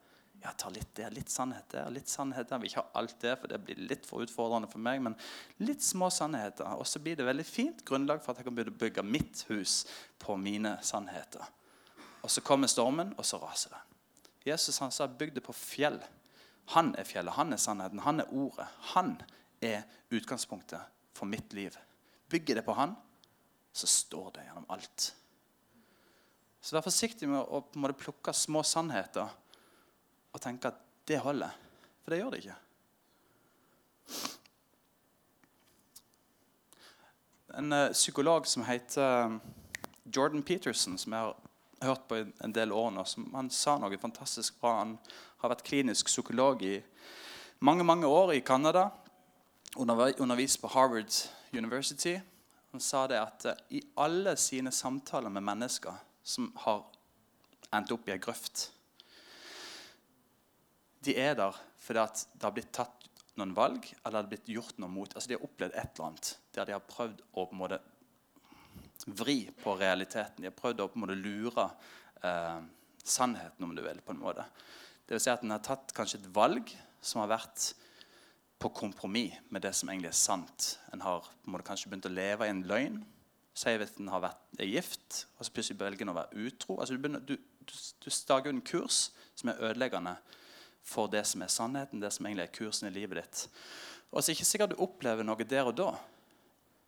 ja, 0.41 0.51
ta 0.57 0.69
litt 0.73 0.89
der, 0.97 1.11
litt 1.13 1.29
sannhet 1.29 1.69
der, 1.69 1.89
litt 1.93 2.09
sannhet 2.09 2.49
der. 2.49 2.61
Vi 2.61 2.71
ikke 2.71 2.81
har 2.81 3.01
alt 3.01 3.17
det, 3.21 3.35
for 3.37 3.51
det 3.51 3.59
blir 3.61 3.81
litt 3.91 4.07
for 4.09 4.25
utfordrende 4.25 4.69
for 4.71 4.81
meg. 4.81 5.01
Men 5.05 5.15
litt 5.61 5.83
små 5.85 6.09
sannheter. 6.13 6.65
Og 6.81 6.87
så 6.89 7.01
blir 7.03 7.19
det 7.19 7.27
veldig 7.27 7.45
fint 7.45 7.83
grunnlag 7.85 8.23
for 8.23 8.33
at 8.33 8.41
jeg 8.41 8.47
kan 8.49 8.57
begynne 8.57 8.73
å 8.73 8.81
bygge 8.81 9.05
mitt 9.05 9.43
hus 9.51 9.83
på 10.21 10.37
mine 10.41 10.77
sannheter. 10.85 11.45
Og 12.25 12.33
så 12.33 12.41
kommer 12.45 12.69
stormen, 12.71 13.13
og 13.17 13.27
så 13.27 13.37
raser 13.41 13.75
den. 13.75 13.87
Jesus 14.49 14.81
han 14.81 14.93
sa 14.93 15.05
bygg 15.05 15.35
det 15.35 15.45
på 15.45 15.53
fjell. 15.53 15.99
Han 16.73 16.93
er 16.97 17.05
fjellet, 17.05 17.35
han 17.37 17.53
er 17.53 17.61
sannheten, 17.61 18.01
han 18.01 18.23
er 18.23 18.33
ordet. 18.33 18.65
Han 18.95 19.15
er 19.61 19.85
utgangspunktet 20.09 20.81
for 21.17 21.29
mitt 21.29 21.53
liv. 21.53 21.77
Bygger 22.31 22.57
det 22.57 22.65
på 22.65 22.73
han, 22.77 22.95
så 23.73 23.87
står 23.87 24.31
det 24.37 24.47
gjennom 24.47 24.65
alt. 24.73 25.11
Så 26.61 26.75
vær 26.75 26.85
forsiktig 26.85 27.29
med 27.29 27.41
å 27.41 27.61
plukke 27.97 28.33
små 28.37 28.61
sannheter 28.65 29.29
og 30.33 30.41
tenke 30.41 30.71
at 30.71 30.79
det 31.07 31.19
holder. 31.19 31.49
For 32.03 32.13
det 32.13 32.19
gjør 32.21 32.29
det 32.33 32.43
ikke. 32.43 32.57
En 37.59 37.73
uh, 37.73 37.91
psykolog 37.91 38.47
som 38.47 38.63
heter 38.63 39.25
um, 39.25 39.41
Jordan 40.15 40.43
Peterson, 40.43 40.97
som 40.97 41.13
jeg 41.13 41.19
har 41.21 41.35
hørt 41.81 42.07
på 42.07 42.15
en 42.43 42.55
del 42.55 42.71
år 42.71 42.91
nå, 42.95 43.03
han 43.35 43.49
sa 43.51 43.77
noe 43.81 43.99
fantastisk 43.99 44.59
bra. 44.61 44.77
Han 44.79 44.97
har 45.43 45.51
vært 45.51 45.65
klinisk 45.67 46.07
psykolog 46.07 46.63
i 46.63 46.77
mange 47.59 47.83
mange 47.83 48.07
år 48.07 48.33
i 48.33 48.39
Canada. 48.39 48.89
Undervist 49.75 50.61
på 50.61 50.67
Harvard 50.67 51.11
University. 51.53 52.17
Han 52.71 52.79
sa 52.79 53.07
det 53.07 53.19
at 53.19 53.45
uh, 53.51 53.63
i 53.69 53.83
alle 53.97 54.37
sine 54.39 54.71
samtaler 54.71 55.29
med 55.29 55.43
mennesker 55.43 55.99
som 56.23 56.53
har 56.63 56.85
endt 57.73 57.91
opp 57.91 58.07
i 58.07 58.15
ei 58.15 58.21
grøft 58.21 58.69
de 61.05 61.15
er 61.17 61.37
der 61.39 61.57
fordi 61.81 62.03
det 62.37 62.45
har 62.45 62.53
blitt 62.55 62.73
tatt 62.75 63.07
noen 63.39 63.55
valg, 63.57 63.87
eller 64.03 64.17
det 64.17 64.21
har 64.21 64.29
blitt 64.33 64.51
gjort 64.53 64.77
noe 64.81 64.91
mot. 64.91 65.13
Altså 65.15 65.31
De 65.31 65.37
har 65.37 65.45
opplevd 65.47 65.73
et 65.73 65.95
eller 65.95 66.07
annet 66.09 66.31
der 66.55 66.67
de 66.67 66.75
har 66.75 66.85
prøvd 66.85 67.23
å 67.31 67.45
på 67.47 67.55
en 67.55 67.61
måte 67.61 67.79
vri 69.07 69.39
på 69.63 69.75
realiteten. 69.79 70.43
De 70.43 70.49
har 70.49 70.57
prøvd 70.57 70.83
å 70.83 70.89
på 70.91 70.99
en 70.99 71.05
måte 71.05 71.17
lure 71.17 71.67
eh, 72.27 72.59
sannheten, 73.03 73.65
om 73.65 73.75
du 73.75 73.81
vil. 73.81 74.01
på 74.05 74.13
en 74.13 74.21
måte. 74.21 74.45
Det 75.07 75.15
vil 75.15 75.23
si 75.23 75.31
at 75.33 75.43
En 75.43 75.55
har 75.55 75.63
tatt 75.65 75.93
kanskje 75.95 76.21
et 76.21 76.33
valg 76.35 76.69
som 77.01 77.23
har 77.23 77.31
vært 77.31 77.71
på 78.61 78.69
kompromiss 78.77 79.39
med 79.49 79.63
det 79.65 79.73
som 79.73 79.89
egentlig 79.89 80.11
er 80.11 80.19
sant. 80.19 80.75
En 80.93 81.01
har 81.01 81.25
på 81.25 81.49
en 81.49 81.55
måte 81.55 81.65
kanskje 81.65 81.89
begynt 81.89 82.05
å 82.11 82.13
leve 82.13 82.45
i 82.45 82.53
en 82.53 82.61
løgn. 82.69 83.01
Si 83.57 83.73
at 83.73 83.97
en 83.99 84.11
har 84.13 84.21
vært, 84.23 84.43
er 84.59 84.69
gift, 84.69 85.25
og 85.37 85.45
så 85.45 85.53
plutselig 85.55 85.79
velger 85.79 86.05
en 86.05 86.13
å 86.13 86.19
være 86.19 86.45
utro. 86.45 86.77
Altså 86.77 86.93
Du, 86.93 87.01
begynner, 87.01 87.23
du, 87.25 87.35
du, 87.65 87.73
du 87.73 88.09
stager 88.13 88.53
en 88.53 88.61
kurs 88.61 89.09
som 89.35 89.49
er 89.49 89.59
ødeleggende 89.71 90.13
for 90.83 91.11
det 91.11 91.23
som 91.29 91.43
er 91.43 91.51
sannheten, 91.51 92.01
det 92.01 92.11
som 92.13 92.25
egentlig 92.25 92.47
er 92.47 92.55
kursen 92.55 92.89
i 92.89 92.93
livet 92.95 93.21
ditt. 93.21 93.43
Og 94.11 94.19
så 94.19 94.25
er 94.25 94.33
det 94.33 94.39
ikke 94.39 94.49
sikkert 94.49 94.73
du 94.73 94.81
opplever 94.83 95.25
noe 95.27 95.47
der 95.47 95.69
og 95.69 95.77
da. 95.77 95.91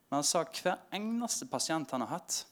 Men 0.09 0.19
han 0.19 0.27
sa 0.27 0.43
hver 0.43 0.81
eneste 0.93 1.47
pasient 1.49 1.93
han 1.95 2.03
har 2.05 2.19
hatt, 2.19 2.43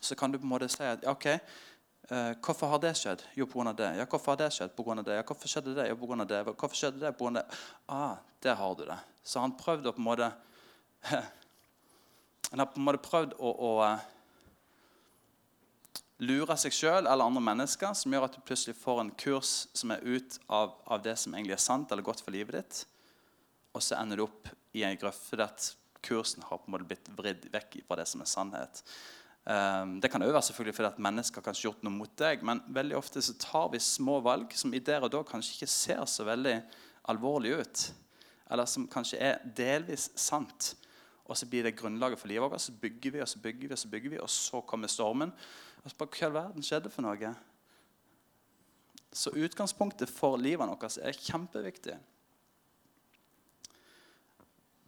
så 0.00 0.16
kan 0.16 0.32
du 0.32 0.38
på 0.38 0.46
en 0.46 0.52
måte 0.52 0.68
si 0.70 0.84
at 0.86 1.02
ok, 1.08 1.26
eh, 1.32 2.32
hvorfor 2.44 2.70
har 2.72 2.82
det 2.82 2.92
skjedd? 2.98 3.24
Jo, 3.36 3.46
pga. 3.50 3.72
det. 3.72 3.90
Ja, 3.98 4.06
hvorfor 4.06 4.32
har 4.32 4.38
det 4.44 4.52
skjedd? 4.54 4.76
På 4.76 4.84
grunn 4.86 5.02
av 5.02 5.08
det. 5.08 5.16
Ja, 5.18 5.24
hvorfor 5.26 5.48
skjedde 5.48 5.74
det? 5.76 5.88
Jo, 5.90 5.96
på 5.96 6.06
grunn 6.06 6.24
av 6.24 6.28
det. 6.30 6.44
Hvorfor 6.46 6.76
skjedde 6.76 7.02
det? 7.02 7.12
På 7.18 7.26
grunn 7.26 7.40
av 7.40 7.42
det. 7.42 7.58
Ah, 7.86 8.16
der 8.42 8.54
har 8.54 8.74
du 8.74 8.84
det. 8.86 8.98
Så 9.24 9.42
han 9.42 9.56
prøvde 9.56 9.90
å 9.90 9.96
på 9.96 10.02
en 10.02 10.08
måte 10.08 10.32
Han 12.50 12.58
har 12.58 12.66
på 12.66 12.80
en 12.80 12.84
måte 12.84 12.98
prøvd 12.98 13.36
å, 13.38 13.50
å 13.50 13.68
eh, 13.86 14.06
lure 16.20 16.56
seg 16.60 16.74
sjøl 16.74 17.06
eller 17.06 17.24
andre 17.24 17.42
mennesker, 17.44 17.94
som 17.96 18.12
gjør 18.12 18.26
at 18.26 18.36
du 18.36 18.42
plutselig 18.44 18.76
får 18.78 19.02
en 19.02 19.12
kurs 19.18 19.52
som 19.76 19.92
er 19.94 20.04
ut 20.04 20.38
av, 20.46 20.74
av, 20.86 21.00
det 21.04 21.16
som 21.20 21.34
egentlig 21.34 21.56
er 21.56 21.62
sant 21.64 21.92
eller 21.92 22.04
godt 22.06 22.22
for 22.24 22.34
livet 22.34 22.58
ditt. 22.58 22.82
Og 23.74 23.84
så 23.84 23.96
ender 24.00 24.20
du 24.20 24.26
opp 24.26 24.50
i 24.76 24.84
en 24.86 24.98
grøft 25.00 25.30
fordi 25.30 25.46
at 25.46 25.70
kursen 26.04 26.44
har 26.46 26.60
på 26.60 26.68
en 26.68 26.74
måte 26.76 26.88
blitt 26.88 27.08
vridd 27.16 27.48
vekk 27.52 27.80
fra 27.86 27.98
det 28.00 28.06
som 28.08 28.22
er 28.24 28.30
sannhet. 28.30 28.82
Um, 29.44 29.96
det 30.02 30.10
kan 30.12 30.22
òg 30.22 30.34
være 30.34 30.44
selvfølgelig 30.50 30.76
fordi 30.76 30.90
at 30.90 31.02
mennesker 31.06 31.44
kanskje 31.44 31.66
gjort 31.68 31.84
noe 31.86 31.94
mot 31.94 32.12
deg, 32.20 32.44
men 32.44 32.60
veldig 32.68 32.98
ofte 32.98 33.22
så 33.24 33.34
tar 33.40 33.70
vi 33.72 33.80
små 33.82 34.18
valg 34.24 34.52
som 34.56 34.74
i 34.76 34.82
der 34.84 35.06
og 35.06 35.12
da 35.14 35.22
kanskje 35.26 35.56
ikke 35.56 35.72
ser 35.72 36.04
så 36.10 36.26
veldig 36.28 36.58
alvorlig 37.10 37.56
ut. 37.62 37.86
Eller 38.50 38.68
som 38.68 38.88
kanskje 38.90 39.20
er 39.22 39.40
delvis 39.56 40.10
sant. 40.18 40.74
Og 41.30 41.38
så 41.38 41.46
blir 41.46 41.62
det 41.62 41.76
grunnlaget 41.78 42.18
for 42.18 42.28
livet 42.28 42.50
vårt. 42.50 42.60
Så 42.60 42.74
bygger 42.74 43.14
vi 43.14 43.20
og 43.22 43.28
så 43.28 43.38
bygger 43.38 43.68
vi, 43.68 43.72
og 43.72 43.78
så 43.78 43.88
bygger 43.88 44.10
vi, 44.10 44.18
og 44.18 44.30
så 44.30 44.60
kommer 44.66 44.90
stormen. 44.90 45.32
Og 45.84 45.90
så 45.90 45.96
bare, 45.96 46.10
Hva 46.10 46.24
i 46.24 46.26
all 46.26 46.34
verden 46.34 46.66
skjedde 46.66 46.90
for 46.90 47.06
noe? 47.06 47.34
Så 49.12 49.30
utgangspunktet 49.30 50.10
for 50.10 50.38
livet 50.38 50.66
vårt 50.66 50.98
er 50.98 51.14
kjempeviktig. 51.14 51.94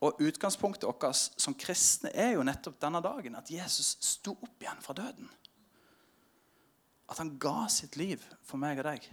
Og 0.02 0.18
utgangspunktet 0.18 0.88
vårt 0.88 1.38
som 1.38 1.54
kristne 1.54 2.10
er 2.10 2.34
jo 2.34 2.42
nettopp 2.46 2.80
denne 2.82 3.02
dagen 3.04 3.38
at 3.38 3.50
Jesus 3.50 3.94
sto 4.02 4.34
opp 4.34 4.64
igjen 4.64 4.82
fra 4.82 4.96
døden. 4.98 5.30
At 7.06 7.22
han 7.22 7.36
ga 7.38 7.68
sitt 7.70 7.94
liv 8.00 8.22
for 8.42 8.58
meg 8.58 8.82
og 8.82 8.88
deg. 8.88 9.06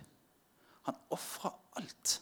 Han 0.89 0.97
ofra 1.13 1.53
alt. 1.77 2.15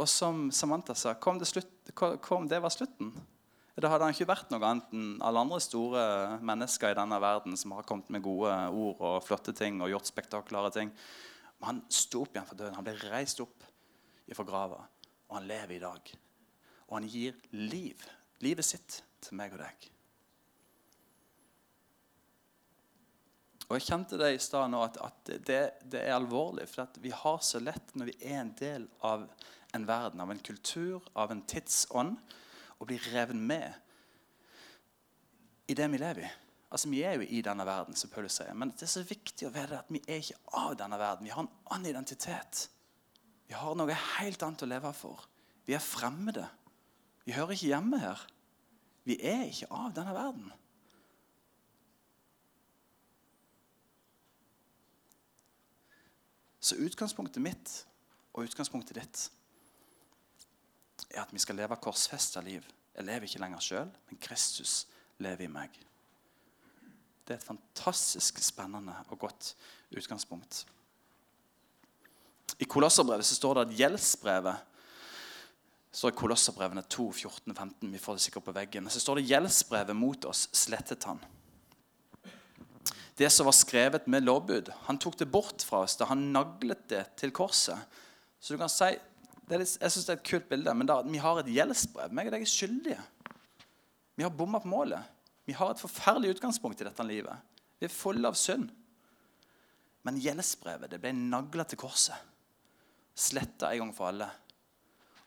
Og 0.00 0.08
som 0.08 0.48
Samantha 0.52 0.96
sa, 0.96 1.14
kom 1.16 1.40
det, 1.40 1.48
slutt, 1.48 1.79
kom 1.94 2.48
det 2.48 2.60
var 2.62 2.72
slutten. 2.74 3.12
Da 3.80 3.88
hadde 3.88 4.04
han 4.04 4.12
ikke 4.12 4.28
vært 4.28 4.50
noe 4.52 4.66
annet 4.66 4.90
enn 4.92 5.22
alle 5.24 5.40
andre 5.40 5.60
store 5.62 6.02
mennesker 6.44 6.92
i 6.92 6.96
denne 6.98 7.16
verden 7.22 7.56
som 7.56 7.72
har 7.72 7.86
kommet 7.88 8.10
med 8.12 8.24
gode 8.24 8.52
ord 8.76 9.00
og 9.00 9.22
flotte 9.24 9.54
ting 9.56 9.78
og 9.80 9.88
gjort 9.92 10.10
spektakulære 10.10 10.72
ting. 10.74 10.90
Men 11.60 11.68
han 11.70 11.80
sto 11.92 12.26
opp 12.26 12.34
igjen 12.34 12.48
fra 12.48 12.58
døden. 12.58 12.76
Han 12.76 12.86
ble 12.86 12.96
reist 13.08 13.40
opp 13.40 13.64
fra 14.36 14.46
grava, 14.46 14.82
og 15.30 15.38
han 15.38 15.48
lever 15.48 15.78
i 15.78 15.82
dag. 15.82 16.12
Og 16.90 16.98
han 16.98 17.08
gir 17.08 17.38
liv, 17.56 18.04
livet 18.44 18.66
sitt, 18.66 19.00
til 19.20 19.36
meg 19.40 19.56
og 19.56 19.62
deg. 19.64 19.88
Og 23.70 23.78
Jeg 23.78 23.86
kjente 23.86 24.18
det 24.18 24.32
i 24.34 24.42
stad 24.42 24.74
at, 24.74 24.96
at 24.98 25.30
det, 25.46 25.60
det, 25.86 26.00
er 26.02 26.16
alvorlig. 26.16 26.66
For 26.66 26.90
vi 26.98 27.12
har 27.14 27.38
så 27.46 27.60
lett 27.62 27.94
når 27.94 28.10
vi 28.10 28.16
er 28.26 28.40
en 28.40 28.54
del 28.58 28.88
av 29.06 29.28
en 29.70 29.86
verden, 29.86 30.20
av 30.20 30.32
en 30.32 30.42
kultur, 30.42 31.06
av 31.14 31.30
en 31.30 31.44
tidsånd, 31.46 32.16
å 32.80 32.88
bli 32.88 32.98
revet 33.12 33.38
med 33.38 33.70
i 35.70 35.76
det 35.78 35.86
vi 35.92 36.00
lever 36.02 36.26
i. 36.26 36.30
Altså, 36.70 36.90
Vi 36.90 37.04
er 37.06 37.14
jo 37.18 37.26
i 37.26 37.42
denne 37.46 37.66
verden, 37.66 37.94
som 37.94 38.10
Paulus 38.10 38.40
sier. 38.40 38.50
Men 38.58 38.72
det 38.74 38.88
er 38.88 38.90
så 38.90 39.06
viktig 39.06 39.46
å 39.46 39.54
vite 39.54 39.78
at 39.78 39.90
vi 39.90 40.02
er 40.02 40.18
ikke 40.18 40.58
av 40.58 40.74
denne 40.80 40.98
verden. 40.98 41.28
Vi 41.28 41.34
har 41.34 41.44
en 41.44 41.54
annen 41.70 41.90
identitet. 41.92 42.66
Vi 43.46 43.54
har 43.54 43.78
noe 43.78 44.02
helt 44.18 44.42
annet 44.46 44.66
å 44.66 44.70
leve 44.70 44.92
for. 44.94 45.28
Vi 45.66 45.78
er 45.78 45.82
fremmede. 45.82 46.48
Vi 47.22 47.34
hører 47.38 47.54
ikke 47.54 47.70
hjemme 47.70 48.02
her. 48.02 48.26
Vi 49.06 49.18
er 49.22 49.46
ikke 49.46 49.70
av 49.70 49.94
denne 49.94 50.14
verden. 50.16 50.50
Så 56.70 56.78
utgangspunktet 56.78 57.42
mitt 57.42 57.70
og 58.30 58.44
utgangspunktet 58.46 58.94
ditt 59.00 59.22
er 61.10 61.24
at 61.24 61.32
vi 61.34 61.40
skal 61.42 61.58
leve 61.58 61.78
korsfesta 61.82 62.42
liv. 62.46 62.62
Jeg 62.94 63.06
lever 63.08 63.26
ikke 63.26 63.40
lenger 63.42 63.64
sjøl, 63.64 63.88
men 64.06 64.20
Kristus 64.22 64.84
lever 65.18 65.48
i 65.48 65.50
meg. 65.50 65.74
Det 67.26 67.34
er 67.34 67.40
et 67.40 67.48
fantastisk 67.48 68.38
spennende 68.42 68.94
og 69.08 69.18
godt 69.24 69.54
utgangspunkt. 69.98 70.62
I 72.62 72.68
Kolosserbrevet 72.70 73.26
så 73.26 73.34
står 73.40 73.58
det 73.58 73.66
at 73.66 73.76
gjeldsbrevet 73.80 74.62
står 75.90 76.14
i 76.14 76.18
Kolosserbrevene 76.22 76.86
2, 76.86 77.08
14, 77.10 77.54
15. 77.54 77.90
Vi 77.90 77.98
får 77.98 78.18
det 78.18 78.26
sikkert 78.28 78.46
på 78.46 78.54
veggen. 78.54 78.90
Så 78.94 79.02
står 79.02 79.18
det 79.18 79.26
gjeldsbrevet 79.32 79.98
mot 79.98 80.30
oss 80.30 80.46
slettet 80.54 81.08
han. 81.10 81.18
Det 83.20 83.28
som 83.28 83.44
var 83.44 83.52
skrevet 83.52 84.06
med 84.08 84.24
lovbud. 84.24 84.70
Han 84.86 84.98
tok 84.98 85.18
det 85.20 85.28
bort 85.28 85.60
fra 85.66 85.82
oss 85.84 85.98
da 86.00 86.08
han 86.08 86.30
naglet 86.32 86.86
det 86.88 87.02
til 87.20 87.32
korset. 87.36 87.76
Så 88.40 88.54
du 88.54 88.60
kan 88.60 88.72
si 88.72 88.94
litt, 89.50 89.74
jeg 89.76 89.92
synes 89.92 90.06
det 90.06 90.14
er 90.14 90.20
et 90.20 90.28
kult 90.30 90.48
bilde, 90.48 90.72
men 90.72 90.88
da, 90.88 91.00
vi 91.04 91.20
har 91.20 91.42
et 91.42 91.50
gjeldsbrev. 91.52 92.14
Meg 92.16 92.30
og 92.30 92.36
deg 92.36 92.46
er 92.46 92.52
skyldige. 92.52 93.02
Vi 94.16 94.24
har 94.24 94.32
bomma 94.32 94.62
på 94.62 94.70
målet. 94.72 95.04
Vi 95.44 95.56
har 95.58 95.72
et 95.72 95.82
forferdelig 95.82 96.36
utgangspunkt 96.36 96.80
i 96.80 96.86
dette 96.86 97.04
livet. 97.04 97.44
Vi 97.80 97.88
er 97.88 97.92
fulle 97.92 98.30
av 98.30 98.38
synd. 98.38 98.70
Men 100.06 100.20
gjeldsbrevet 100.22 100.92
det 100.92 101.00
ble 101.02 101.12
nagla 101.16 101.66
til 101.68 101.80
korset. 101.80 102.16
Sletta 103.12 103.72
en 103.74 103.84
gang 103.84 103.96
for 103.96 104.08
alle. 104.08 104.30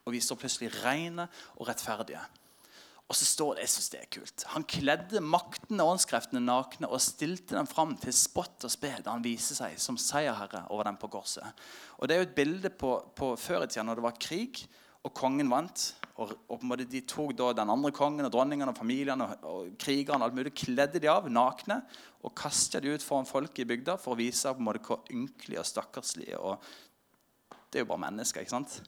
Og 0.08 0.16
vi 0.16 0.22
står 0.24 0.40
plutselig 0.42 0.72
rene 0.80 1.28
og 1.60 1.68
rettferdige. 1.70 2.24
Og 3.14 3.18
så 3.20 3.28
står 3.30 3.52
det, 3.54 3.66
jeg 3.68 3.72
synes 3.76 3.92
det 3.94 3.98
er 4.00 4.08
kult, 4.10 4.44
Han 4.56 4.64
kledde 4.66 5.20
makten 5.22 5.82
og 5.84 5.92
åndskreftene 5.92 6.40
nakne 6.42 6.88
og 6.90 7.02
stilte 7.04 7.54
dem 7.54 7.68
fram 7.70 7.92
til 8.02 8.16
spott 8.18 8.66
og 8.66 8.72
spe 8.74 8.90
da 9.06 9.14
han 9.14 9.22
viser 9.22 9.60
seg 9.60 9.76
som 9.78 10.00
seierherre 10.02 10.64
over 10.74 10.88
dem 10.90 10.98
på 10.98 11.12
korset. 11.14 11.46
Og 12.00 12.10
Det 12.10 12.16
er 12.16 12.24
jo 12.24 12.26
et 12.26 12.34
bilde 12.40 12.72
på, 12.74 12.96
på 13.14 13.36
før 13.38 13.68
i 13.68 13.68
tida 13.70 13.84
når 13.86 14.02
det 14.02 14.06
var 14.08 14.18
krig 14.18 14.64
og 15.06 15.14
kongen 15.14 15.52
vant. 15.52 15.84
Og, 16.18 16.34
og 16.48 16.58
på 16.58 16.66
en 16.66 16.72
måte 16.72 16.88
De 16.90 17.04
tok 17.06 17.36
da 17.38 17.52
den 17.60 17.70
andre 17.76 17.92
kongen 17.94 18.26
og 18.26 18.34
dronningen 18.34 18.72
og 18.74 18.80
familien 18.80 19.22
og, 19.22 19.46
og 19.46 19.70
krigerne 19.78 20.26
og 20.26 20.32
alt 20.32 20.40
mulig, 20.40 20.56
kledde 20.58 21.04
de 21.04 21.12
av 21.14 21.30
nakne 21.30 21.84
og 22.26 22.34
kastet 22.38 22.82
de 22.82 22.96
ut 22.96 23.06
foran 23.06 23.30
folket 23.30 23.62
i 23.62 23.70
bygda 23.76 24.00
for 24.02 24.16
å 24.16 24.22
vise 24.24 24.50
på 24.50 24.62
en 24.62 24.72
måte 24.72 24.82
hvor 24.90 25.06
ynkelige 25.14 25.62
og 25.62 25.70
stakkarslige 25.70 26.42
og 26.42 26.66
Det 27.70 27.82
er 27.82 27.86
jo 27.86 27.94
bare 27.94 28.06
mennesker. 28.10 28.42
ikke 28.42 28.58
sant? 28.58 28.82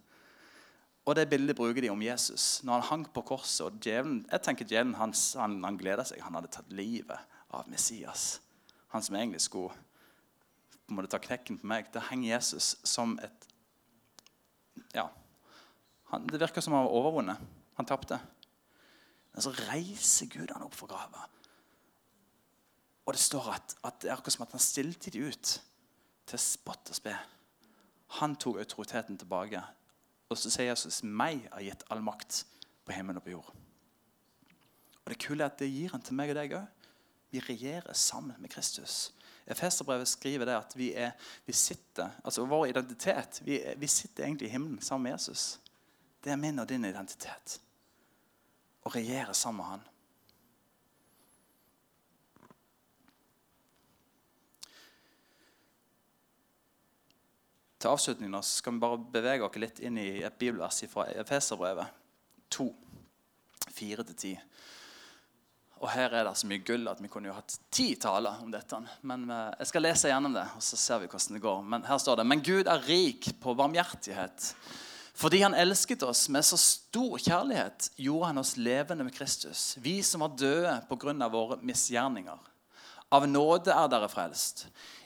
Og 1.06 1.14
det 1.16 1.28
bildet 1.30 1.58
bruker 1.58 1.86
de 1.86 1.92
om 1.94 2.02
Jesus 2.02 2.64
når 2.66 2.80
han 2.80 2.90
hang 2.90 3.08
på 3.14 3.22
korset. 3.22 3.66
og 3.66 3.80
djevelen, 3.82 4.26
Jeg 4.32 4.42
tenker 4.42 4.66
djevelen 4.66 4.96
han, 4.96 5.14
han, 5.38 5.64
han 5.64 5.78
gleda 5.78 6.04
seg. 6.04 6.22
Han 6.26 6.34
hadde 6.34 6.52
tatt 6.52 6.72
livet 6.74 7.20
av 7.54 7.70
Messias. 7.70 8.40
Han 8.90 9.04
som 9.04 9.16
egentlig 9.16 9.42
skulle 9.42 9.74
på 10.88 10.98
en 10.98 11.08
ta 11.08 11.20
knekken 11.22 11.60
på 11.62 11.68
meg. 11.70 11.92
Der 11.94 12.10
henger 12.10 12.36
Jesus 12.36 12.76
som 12.84 13.20
et 13.24 13.52
Ja. 14.94 15.08
Han, 16.12 16.28
det 16.28 16.40
virker 16.40 16.62
som 16.62 16.74
han 16.74 16.86
var 16.86 16.98
overvunnet. 16.98 17.38
Han 17.78 17.86
tapte. 17.86 18.20
Men 19.34 19.42
så 19.42 19.52
reiser 19.70 20.30
Gud 20.32 20.52
han 20.54 20.64
opp 20.64 20.76
fra 20.76 20.88
grava. 20.88 21.26
Og 23.06 23.14
det 23.14 23.22
står 23.22 23.50
at, 23.54 23.76
at, 23.84 24.02
det 24.02 24.10
er 24.10 24.16
akkurat 24.16 24.34
som 24.34 24.46
at 24.46 24.54
han 24.56 24.64
stilte 24.64 25.12
de 25.12 25.26
ut 25.28 25.56
til 26.26 26.42
spott 26.42 26.90
og 26.90 26.98
spe. 26.98 27.14
Han 28.22 28.36
tok 28.42 28.62
autoriteten 28.64 29.18
tilbake 29.18 29.62
og 30.30 30.40
så 30.40 30.50
sier 30.50 30.72
Jesus 30.72 31.04
meg 31.04 31.46
har 31.52 31.64
gitt 31.66 31.86
all 31.94 32.02
makt 32.06 32.44
på 32.86 32.96
himmelen 32.96 33.22
og 33.22 33.26
på 33.26 33.36
jord. 33.36 33.52
Og 35.04 35.12
Det 35.12 35.20
kule 35.22 35.44
er 35.44 35.52
at 35.52 35.60
det 35.62 35.70
gir 35.70 35.92
han 35.94 36.02
til 36.02 36.18
meg 36.18 36.34
og 36.34 36.40
deg 36.40 36.56
òg. 36.58 36.88
Vi 37.34 37.44
regjerer 37.44 37.94
sammen 37.94 38.38
med 38.42 38.50
Kristus. 38.50 39.12
Efeserbrevet 39.46 40.10
skriver 40.10 40.48
det 40.50 40.56
at 40.58 40.74
vi, 40.78 40.88
er, 40.98 41.12
vi 41.46 41.54
sitter, 41.54 42.10
altså 42.24 42.48
vår 42.50 42.72
identitet 42.72 43.42
vi, 43.46 43.60
vi, 43.78 43.88
sitter 43.88 44.26
egentlig 44.26 44.48
i 44.48 44.56
himmelen 44.56 44.82
sammen 44.82 45.04
med 45.04 45.12
Jesus. 45.12 45.60
Det 46.24 46.32
er 46.34 46.42
min 46.42 46.60
og 46.60 46.70
din 46.70 46.86
identitet. 46.86 47.60
Å 48.86 48.90
regjere 48.90 49.36
sammen 49.38 49.62
med 49.62 49.70
han. 49.76 49.86
Til 57.80 57.92
avslutning 57.92 58.32
nå 58.32 58.42
skal 58.46 58.76
vi 58.76 58.84
bare 58.84 59.02
bevege 59.18 59.46
oss 59.48 59.60
litt 59.60 59.82
inn 59.84 60.00
i 60.00 60.10
et 60.24 60.40
bibelvers 60.40 60.84
fra 60.92 61.10
Efeserbrevet 61.12 61.92
2, 62.56 62.70
4-10. 63.76 64.36
Og 65.84 65.92
her 65.92 66.14
er 66.16 66.24
det 66.24 66.34
så 66.40 66.48
mye 66.48 66.64
gull 66.64 66.88
at 66.88 67.02
vi 67.04 67.10
kunne 67.12 67.30
jo 67.30 67.36
hatt 67.36 67.58
ti 67.74 67.90
taler 68.00 68.40
om 68.42 68.52
dette. 68.54 68.80
Men 69.06 69.28
eh, 69.30 69.52
jeg 69.60 69.70
skal 69.70 69.84
lese 69.86 70.10
gjennom 70.10 70.34
det, 70.34 70.46
og 70.56 70.64
så 70.64 70.80
ser 70.80 71.04
vi 71.04 71.10
hvordan 71.12 71.36
det 71.36 71.44
går. 71.44 71.62
Men 71.74 71.86
her 71.86 72.00
står 72.02 72.22
det 72.22 72.28
Men 72.32 72.44
Gud 72.46 72.72
er 72.72 72.88
rik 72.88 73.30
på 73.44 73.56
barmhjertighet. 73.60 74.54
Fordi 75.16 75.44
han 75.44 75.56
elsket 75.56 76.04
oss 76.04 76.26
med 76.32 76.44
så 76.44 76.58
stor 76.60 77.20
kjærlighet, 77.24 77.92
gjorde 78.04 78.32
han 78.32 78.42
oss 78.42 78.56
levende 78.60 79.06
med 79.08 79.16
Kristus. 79.16 79.76
Vi 79.80 80.02
som 80.04 80.26
var 80.26 80.36
døde 80.36 80.74
pga. 80.90 81.30
våre 81.32 81.60
misgjerninger. 81.62 82.52
Av 83.16 83.28
nåde 83.28 83.72
er 83.72 83.88
dere 83.92 84.10
frelst. 84.12 84.66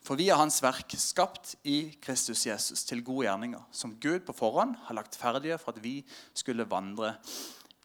For 0.00 0.16
vi 0.16 0.30
er 0.32 0.40
Hans 0.40 0.62
verk, 0.64 0.94
skapt 0.96 1.54
i 1.68 1.92
Kristus 2.02 2.46
Jesus 2.46 2.84
til 2.88 3.04
gode 3.04 3.26
gjerninger, 3.26 3.60
som 3.72 3.98
Gud 4.00 4.24
på 4.24 4.32
forhånd 4.32 4.74
har 4.86 4.96
lagt 4.96 5.18
ferdige 5.20 5.58
for 5.60 5.74
at 5.74 5.82
vi 5.84 6.00
skulle 6.34 6.68
vandre 6.70 7.14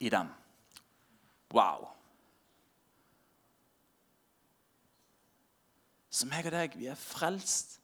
i 0.00 0.08
dem. 0.12 0.32
Wow! 1.52 1.90
Så 6.10 6.24
meg 6.30 6.48
og 6.48 6.54
deg, 6.54 6.78
vi 6.80 6.88
er 6.88 6.96
frelst 6.96 7.76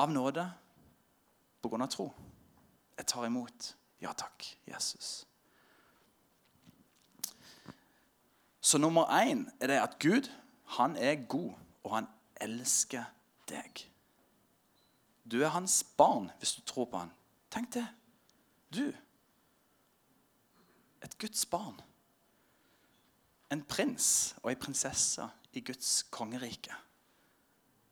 av 0.00 0.10
nåde 0.10 0.48
på 1.62 1.70
grunn 1.70 1.86
av 1.86 1.92
tro. 1.92 2.08
Jeg 2.98 3.06
tar 3.06 3.28
imot. 3.28 3.74
Ja 4.02 4.10
takk, 4.16 4.48
Jesus. 4.66 5.24
Så 8.60 8.78
nummer 8.78 9.06
én 9.14 9.46
er 9.60 9.70
det 9.70 9.78
at 9.78 9.98
Gud 10.02 10.26
han 10.76 10.96
er 10.96 11.22
god, 11.28 11.54
og 11.84 11.94
han 11.94 12.10
elsker 12.40 13.06
deg. 13.50 13.84
Du 15.24 15.40
er 15.42 15.52
hans 15.54 15.82
barn 15.96 16.30
hvis 16.40 16.56
du 16.58 16.64
tror 16.66 16.88
på 16.90 17.02
han. 17.02 17.12
Tenk 17.50 17.72
det. 17.74 17.86
Du. 18.70 18.86
Et 21.02 21.18
Guds 21.18 21.46
barn. 21.50 21.78
En 23.50 23.62
prins 23.66 24.06
og 24.42 24.52
ei 24.52 24.58
prinsesse 24.58 25.26
i 25.58 25.62
Guds 25.66 26.04
kongerike. 26.14 26.74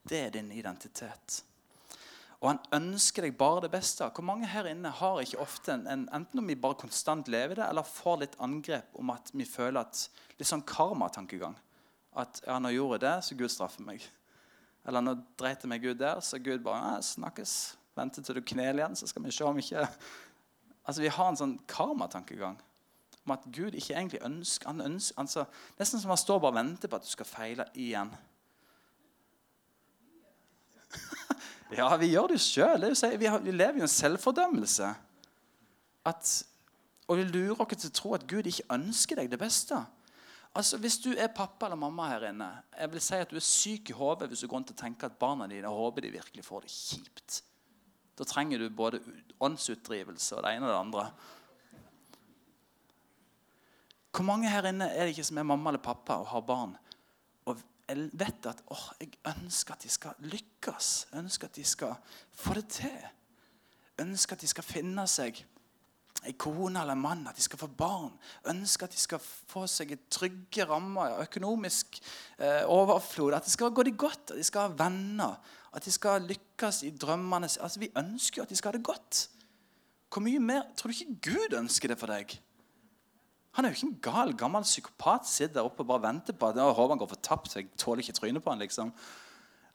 Det 0.08 0.20
er 0.26 0.34
din 0.34 0.52
identitet. 0.54 1.42
Og 2.38 2.52
han 2.52 2.60
ønsker 2.78 3.26
deg 3.26 3.34
bare 3.38 3.64
det 3.64 3.72
beste. 3.72 4.06
Hvor 4.14 4.24
mange 4.26 4.46
her 4.46 4.68
inne 4.70 4.92
har 4.94 5.18
ikke 5.22 5.40
ofte 5.42 5.74
en, 5.74 5.86
en, 5.90 6.04
Enten 6.14 6.38
om 6.38 6.46
vi 6.46 6.54
bare 6.54 6.78
konstant 6.78 7.28
lever 7.28 7.58
det, 7.58 7.66
eller 7.66 7.86
får 7.86 8.20
litt 8.22 8.36
angrep 8.42 8.94
om 8.98 9.10
at 9.14 9.32
vi 9.34 9.46
føler 9.48 9.82
at 9.82 10.06
Litt 10.38 10.46
sånn 10.46 10.62
karmatankegang. 10.62 11.56
At 12.14 12.38
ja, 12.46 12.60
nå 12.62 12.70
gjorde 12.70 12.94
jeg 12.94 13.02
det, 13.02 13.14
så 13.26 13.36
Gud 13.40 13.50
straffer 13.50 13.82
meg. 13.82 14.04
Eller 14.88 15.04
nå 15.04 15.18
dreit 15.36 15.60
jeg 15.60 15.68
meg 15.68 15.84
Gud 15.84 15.98
der, 16.00 16.22
så 16.24 16.40
Gud 16.40 16.62
bare 16.64 16.80
Nei, 16.80 17.02
snakkes. 17.04 17.52
Vente 17.98 18.22
til 18.24 18.38
du 18.38 18.44
kneler 18.46 18.80
igjen, 18.80 18.96
så 18.96 19.08
skal 19.10 19.24
vi 19.26 19.34
se 19.34 19.44
om 19.44 19.60
ikke 19.60 19.84
Altså, 20.88 21.02
Vi 21.02 21.12
har 21.12 21.28
en 21.28 21.36
sånn 21.36 21.58
karmatankegang 21.68 22.56
om 23.28 23.34
at 23.34 23.44
Gud 23.52 23.74
ikke 23.76 23.92
egentlig 23.92 24.22
ønsker, 24.24 24.70
han 24.70 24.80
ønsker 24.80 25.20
altså, 25.20 25.44
Nesten 25.76 26.00
som 26.00 26.14
han 26.14 26.20
står 26.20 26.38
bare 26.40 26.54
og 26.54 26.56
venter 26.56 26.88
på 26.88 26.96
at 26.96 27.04
du 27.04 27.10
skal 27.12 27.28
feile 27.28 27.68
igjen. 27.76 28.14
Ja, 31.76 31.90
vi 32.00 32.08
gjør 32.14 32.30
det 32.30 32.38
jo 32.38 32.40
sjøl. 32.40 32.86
Vi, 33.20 33.28
vi 33.44 33.52
lever 33.52 33.76
jo 33.76 33.82
i 33.82 33.84
en 33.84 33.92
selvfordømmelse. 33.92 34.86
At, 36.08 36.30
og 37.04 37.18
vi 37.18 37.26
lurer 37.28 37.60
oss 37.60 37.74
til 37.74 37.90
å 37.90 37.96
tro 37.98 38.14
at 38.16 38.24
Gud 38.30 38.48
ikke 38.48 38.64
ønsker 38.72 39.20
deg 39.20 39.28
det 39.28 39.40
beste. 39.42 39.82
Altså, 40.54 40.78
Hvis 40.78 40.98
du 40.98 41.10
er 41.12 41.26
pappa 41.26 41.66
eller 41.66 41.76
mamma 41.76 42.08
her 42.08 42.28
inne, 42.30 42.48
jeg 42.78 42.92
vil 42.92 43.00
si 43.00 43.14
at 43.14 43.30
du 43.30 43.36
er 43.36 43.44
syk 43.44 43.90
i 43.90 43.96
hodet 43.96 44.28
hvis 44.28 44.40
du 44.40 44.48
går 44.48 44.56
rundt 44.56 44.70
og 44.70 44.76
tenker 44.76 45.06
at 45.06 45.18
barna 45.18 45.46
dine 45.46 45.68
håper 45.68 46.02
de 46.02 46.10
virkelig 46.10 46.44
får 46.44 46.66
det 46.66 46.70
kjipt. 46.70 47.42
Da 48.18 48.24
trenger 48.24 48.58
du 48.58 48.68
både 48.70 49.00
åndsutdrivelse 49.40 50.36
og 50.36 50.42
det 50.42 50.56
ene 50.56 50.66
og 50.66 50.72
det 50.72 50.80
andre. 50.80 51.04
Hvor 54.10 54.26
mange 54.26 54.50
her 54.50 54.66
inne 54.66 54.88
er 54.90 55.06
det 55.06 55.14
ikke 55.14 55.28
som 55.28 55.38
er 55.38 55.46
mamma 55.46 55.70
eller 55.70 55.82
pappa 55.82 56.18
og 56.18 56.26
har 56.32 56.40
barn, 56.42 56.76
jeg 57.88 58.10
vet 58.20 58.46
at 58.46 58.58
åh, 58.68 58.88
jeg 59.00 59.14
ønsker 59.30 59.74
at 59.74 59.82
de 59.82 59.88
skal 59.88 60.26
lykkes. 60.28 61.08
Jeg 61.12 61.18
ønsker 61.22 61.48
at 61.48 61.56
de 61.56 61.64
skal 61.64 61.94
få 62.32 62.54
det 62.58 62.66
til. 62.68 62.98
Jeg 63.98 64.04
ønsker 64.04 64.36
at 64.36 64.42
de 64.44 64.50
skal 64.50 64.66
finne 64.66 65.06
seg 65.08 65.40
en 66.26 66.34
kone 66.34 66.80
eller 66.80 66.96
en 66.96 67.02
mann, 67.02 67.26
at 67.30 67.36
de 67.36 67.42
skal 67.42 67.60
få 67.60 67.68
barn. 67.78 68.12
Ønsker 68.50 68.88
at 68.88 68.94
de 68.94 69.00
skal 69.00 69.22
få 69.22 69.66
seg 69.70 69.94
trygge 70.10 70.66
rammer, 70.66 71.20
økonomisk 71.22 72.00
eh, 72.38 72.64
overflod. 72.66 73.36
At 73.36 73.46
det 73.46 73.54
skal 73.54 73.70
gå 73.74 73.86
de 73.86 73.94
godt, 73.94 74.32
at 74.32 74.40
de 74.40 74.46
skal 74.46 74.66
ha 74.66 74.76
venner. 74.78 75.38
At 75.72 75.84
de 75.84 75.92
skal 75.94 76.26
lykkes 76.26 76.82
i 76.88 76.90
drømmene. 76.90 77.48
Altså, 77.60 77.78
Vi 77.80 77.92
ønsker 77.96 78.42
jo 78.42 78.46
at 78.48 78.50
de 78.50 78.58
skal 78.58 78.72
ha 78.72 78.78
det 78.78 78.86
godt. 78.86 79.28
Hvor 80.12 80.24
mye 80.24 80.40
mer 80.40 80.62
tror 80.76 80.90
du 80.90 80.96
ikke 80.96 81.30
Gud 81.30 81.56
ønsker 81.58 81.92
det 81.92 81.98
for 82.00 82.10
deg? 82.10 82.34
Han 83.56 83.64
er 83.64 83.72
jo 83.72 83.76
ikke 83.76 83.86
en 83.88 84.00
gal, 84.02 84.34
gammel 84.38 84.62
psykopat 84.62 85.26
sitter 85.28 85.58
der 85.58 85.66
oppe 85.66 85.82
og 85.82 85.88
bare 85.90 86.04
venter 86.04 86.36
på 86.36 86.48
at 86.48 86.58
håper 86.60 86.92
han 86.94 87.00
går 87.00 87.10
fortapt. 87.10 87.50
tapt, 87.50 87.56
jeg 87.56 87.70
tåler 87.78 88.02
ikke 88.02 88.12
trynet 88.12 88.44
på 88.44 88.50
Han 88.50 88.58
liksom. 88.58 88.92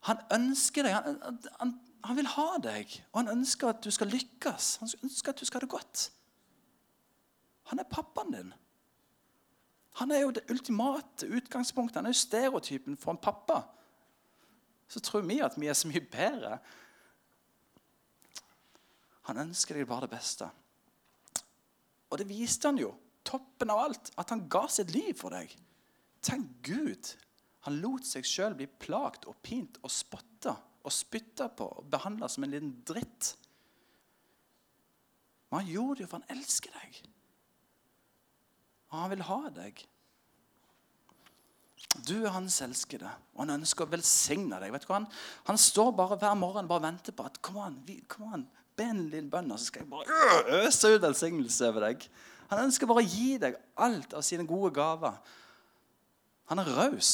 Han 0.08 0.19
ønsker 0.32 0.84
deg. 0.84 0.93
Han, 0.93 1.39
han, 1.60 1.73
han, 2.03 2.15
vil 2.15 2.27
ha 2.27 2.49
deg. 2.63 3.03
Og 3.12 3.21
han 3.21 3.32
ønsker 3.38 3.69
at 3.69 3.84
du 3.84 3.91
skal 3.91 4.08
lykkes. 4.08 4.77
Han 4.79 4.89
ønsker 5.03 5.32
at 5.32 5.39
du 5.39 5.45
skal 5.45 5.60
ha 5.62 5.65
det 5.65 5.71
godt. 5.71 6.12
Han 7.71 7.80
er 7.80 7.89
pappaen 7.89 8.34
din. 8.34 8.54
Han 10.02 10.12
er 10.12 10.23
jo 10.23 10.34
det 10.34 10.47
ultimate 10.49 11.28
utgangspunktet. 11.30 12.02
Han 12.02 12.10
er 12.10 12.15
jo 12.15 12.23
stereotypen 12.23 12.97
for 12.97 13.13
en 13.13 13.21
pappa. 13.21 13.62
Så 14.88 14.99
tror 14.99 15.26
vi 15.28 15.39
at 15.41 15.58
vi 15.58 15.69
er 15.69 15.78
så 15.78 15.89
mye 15.89 16.02
bedre. 16.02 16.58
Han 19.30 19.39
ønsker 19.45 19.78
deg 19.78 19.88
bare 19.88 20.08
det 20.08 20.15
beste. 20.15 20.49
Og 22.12 22.19
det 22.19 22.28
viste 22.30 22.69
han 22.69 22.82
jo 22.82 22.91
toppen 23.23 23.71
av 23.71 23.86
alt, 23.86 24.12
at 24.19 24.34
han 24.34 24.47
ga 24.52 24.65
sitt 24.69 24.91
liv 24.93 25.13
for 25.17 25.34
deg. 25.34 25.54
Tenk 26.23 26.60
Gud. 26.65 27.13
Han 27.63 27.80
lot 27.80 28.06
seg 28.06 28.28
sjøl 28.28 28.58
bli 28.60 28.67
plagt 28.67 29.26
og 29.30 29.39
pint 29.45 29.80
og 29.82 29.91
spotta 29.93 30.58
og 30.84 30.91
spytta 30.91 31.47
på 31.56 31.69
og 31.80 31.88
behandla 31.91 32.28
som 32.28 32.43
en 32.43 32.52
liten 32.52 32.73
dritt. 32.86 33.34
Men 35.49 35.62
han 35.62 35.71
gjorde 35.71 36.02
det 36.02 36.04
jo 36.04 36.12
for 36.12 36.19
han 36.19 36.38
elsker 36.38 36.76
deg. 36.76 36.99
Og 38.93 38.99
han 39.01 39.12
vil 39.15 39.25
ha 39.25 39.39
deg. 39.56 39.82
Du 42.08 42.15
er 42.23 42.34
hans 42.34 42.60
elskede, 42.63 43.10
og 43.34 43.43
han 43.43 43.60
ønsker 43.60 43.86
å 43.86 43.91
velsigne 43.91 44.58
deg. 44.62 44.71
Vet 44.73 44.86
du 44.86 44.89
hva? 44.89 45.01
Han, 45.01 45.08
han 45.49 45.60
står 45.62 45.91
bare 45.97 46.17
hver 46.21 46.38
morgen 46.38 46.69
bare 46.69 46.86
venter 46.88 47.15
på 47.15 47.25
at 47.27 47.39
kom 47.43 47.60
an, 47.62 47.79
kom 48.10 48.34
an, 48.38 48.45
be 48.77 48.88
en 48.89 49.03
liten 49.12 49.29
bønn, 49.34 49.51
og 49.53 49.62
så 49.62 49.69
skal 49.69 49.84
jeg 49.84 49.91
bare 49.91 50.63
øse 50.63 50.93
ut 50.93 51.03
velsignelse 51.03 51.69
over 51.69 51.88
deg. 51.89 52.06
Han 52.53 52.65
ønsker 52.67 52.89
bare 52.89 53.03
å 53.03 53.08
gi 53.08 53.38
deg 53.41 53.58
alt 53.82 54.13
av 54.17 54.25
sine 54.25 54.45
gode 54.49 54.73
gaver. 54.75 55.17
Han 56.51 56.62
er 56.62 56.73
raus. 56.77 57.13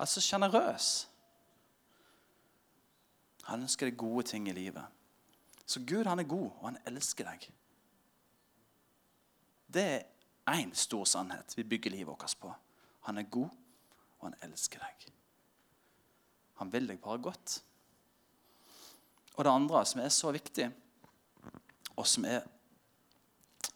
Altså 0.00 0.22
sjenerøs. 0.24 0.92
Han 3.50 3.64
ønsker 3.66 3.90
deg 3.90 4.00
gode 4.00 4.24
ting 4.32 4.48
i 4.48 4.56
livet. 4.56 4.84
Så 5.68 5.80
Gud 5.84 6.08
han 6.08 6.20
er 6.20 6.28
god, 6.28 6.48
og 6.60 6.66
han 6.68 6.80
elsker 6.88 7.28
deg. 7.28 7.44
Det 9.74 9.84
er 9.96 10.02
én 10.50 10.74
stor 10.74 11.04
sannhet 11.04 11.56
vi 11.56 11.64
bygger 11.64 11.90
livet 11.90 12.08
vårt 12.08 12.36
på. 12.40 12.54
Han 13.08 13.18
er 13.18 13.22
god, 13.30 13.50
og 14.18 14.28
han 14.28 14.36
elsker 14.42 14.82
deg. 14.82 15.06
Han 16.60 16.72
vil 16.72 16.88
deg 16.88 17.00
bare 17.00 17.22
godt. 17.22 17.62
Og 19.34 19.44
det 19.44 19.50
andre 19.50 19.84
som 19.86 20.00
er 20.00 20.12
så 20.14 20.30
viktig, 20.32 20.68
og 21.96 22.06
som 22.06 22.26
er 22.28 22.44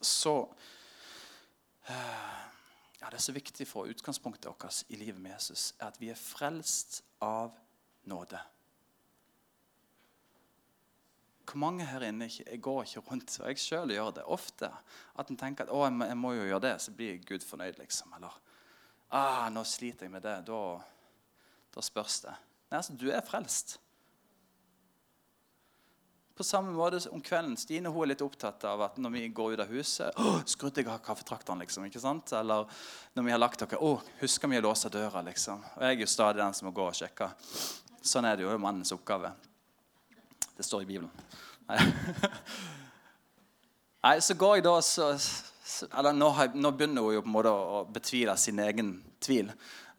så 0.00 0.35
eh, 1.88 2.44
ja, 3.00 3.09
Det 3.11 3.14
er 3.14 3.24
så 3.24 3.33
viktig 3.33 3.66
for 3.66 3.90
utgangspunktet 3.90 4.46
vårt 4.46 4.85
i 4.88 4.96
livet 4.96 5.20
med 5.20 5.33
Jesus, 5.33 5.74
er 5.81 5.87
at 5.87 6.00
vi 6.00 6.11
er 6.11 6.18
frelst 6.18 7.02
av 7.20 7.57
nåde. 8.04 8.38
Hvor 11.48 11.61
mange 11.62 11.87
her 11.88 12.04
inne 12.04 12.28
jeg 12.28 12.61
går 12.61 12.82
ikke 12.84 13.02
rundt, 13.08 13.38
og 13.40 13.48
jeg 13.48 13.61
sjøl 13.62 13.94
gjør 13.94 14.11
det 14.18 14.24
ofte, 14.28 14.68
at 15.16 15.30
en 15.32 15.38
tenker 15.40 15.64
at 15.64 15.72
å, 15.72 15.87
jeg 15.88 16.18
må 16.20 16.34
jo 16.37 16.44
gjøre 16.44 16.64
det, 16.66 16.74
så 16.84 16.92
blir 16.92 17.22
Gud 17.24 17.46
fornøyd. 17.46 17.78
liksom, 17.80 18.12
Eller 18.16 18.34
ah, 19.16 19.48
nå 19.52 19.64
sliter 19.64 20.06
jeg 20.06 20.12
med 20.12 20.26
det. 20.26 20.37
Da, 20.48 20.62
da 21.74 21.84
spørs 21.84 22.20
det. 22.26 22.34
Nei, 22.68 22.80
altså, 22.82 22.96
Du 23.00 23.08
er 23.08 23.24
frelst. 23.24 23.78
På 26.38 26.44
samme 26.46 26.70
måte 26.70 27.00
om 27.11 27.22
kvelden. 27.24 27.56
Stine 27.58 27.90
hun 27.90 28.04
er 28.04 28.12
litt 28.12 28.22
opptatt 28.22 28.62
av 28.68 28.84
at 28.84 29.00
når 29.00 29.16
vi 29.16 29.24
går 29.34 29.56
ut 29.56 29.64
av 29.64 29.72
huset 29.72 30.20
å, 30.20 30.37
skrudde 30.52 30.84
jeg 30.84 30.92
av 30.92 31.00
kaffetrakteren, 31.02 31.64
liksom. 31.64 31.88
ikke 31.88 32.04
sant? 32.04 32.30
Eller 32.37 32.68
når 33.16 33.26
vi 33.26 33.34
har 33.34 33.40
lagt 33.40 33.64
dere 33.64 33.80
å, 33.82 33.96
husker 34.20 34.52
vi 34.52 34.61
å 34.61 34.66
låse 34.68 34.92
døra, 34.92 35.24
liksom. 35.26 35.64
Og 35.74 35.82
jeg 35.82 35.96
er 35.96 36.04
jo 36.04 36.12
stadig 36.12 36.44
den 36.44 36.54
som 36.54 36.68
må 36.68 36.76
gå 36.76 36.87
og 36.92 36.94
sjekke. 36.94 37.32
Sånn 38.04 38.28
er 38.28 38.37
det 38.37 38.44
jo. 38.44 38.52
Det 38.52 38.61
er 38.61 38.66
mannens 38.68 38.94
oppgave. 38.94 39.32
Det 40.59 40.64
står 40.66 40.83
i 40.83 40.87
Bibelen. 40.87 41.11
Nei, 44.03 44.16
så 44.21 44.35
går 44.35 44.57
jeg 44.57 44.64
da 44.66 44.73
så, 44.83 45.12
så 45.18 45.87
Eller 46.01 46.16
nå, 46.16 46.31
har, 46.35 46.51
nå, 46.55 46.73
begynner 46.75 47.05
hun 47.05 47.14
jo 47.14 47.21
på 47.23 47.31
en 47.31 47.35
måte 47.37 47.53
å 47.53 47.85
betvile 47.94 48.35
sin 48.42 48.59
egen 48.64 48.97
tvil. 49.23 49.53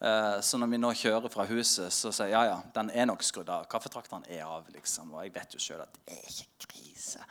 Uh, 0.04 0.42
så 0.44 0.60
når 0.60 0.74
vi 0.74 0.80
nå 0.84 0.92
kjører 1.00 1.32
fra 1.32 1.46
huset, 1.48 1.96
så 1.96 2.12
sier 2.12 2.34
jeg 2.34 2.36
ja, 2.36 2.44
ja, 2.50 2.58
den 2.76 2.92
er 2.92 3.08
nok 3.08 3.24
skrudd 3.24 3.48
av. 3.56 3.70
Kaffetrakteren 3.72 4.28
er 4.28 4.44
av. 4.44 4.68
liksom, 4.76 5.14
Og 5.16 5.24
jeg 5.24 5.32
vet 5.38 5.56
jo 5.56 5.64
sjøl 5.64 5.86
at 5.86 5.96
det 5.96 6.18
er 6.18 6.28
ikke 6.28 6.74
krise. 6.76 7.24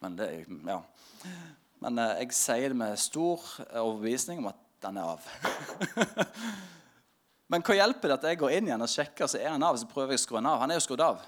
Men 0.00 0.16
det 0.16 0.30
er 0.30 0.56
ja. 0.70 0.80
Men 1.84 2.00
uh, 2.00 2.14
jeg 2.22 2.32
sier 2.40 2.72
det 2.72 2.80
med 2.80 2.96
stor 2.96 3.44
overbevisning 3.82 4.40
om 4.40 4.48
at 4.54 4.64
den 4.88 5.02
er 5.04 5.12
av. 5.12 5.28
Men 7.52 7.60
hva 7.60 7.76
hjelper 7.76 8.08
det 8.08 8.16
at 8.22 8.28
jeg 8.30 8.40
går 8.40 8.56
inn 8.56 8.72
igjen 8.72 8.88
og 8.88 8.88
sjekker, 8.88 9.28
så 9.28 9.36
er 9.36 9.52
han 9.52 9.68
av, 9.68 9.76
så 9.76 9.88
prøver 9.90 10.16
jeg 10.16 10.24
å 10.24 10.24
skru 10.24 10.40
den 10.40 10.48
av? 10.48 10.62
Han 10.64 10.72
er 10.72 10.80
jo 10.80 10.88
skrudd 10.88 11.04
av. 11.04 11.20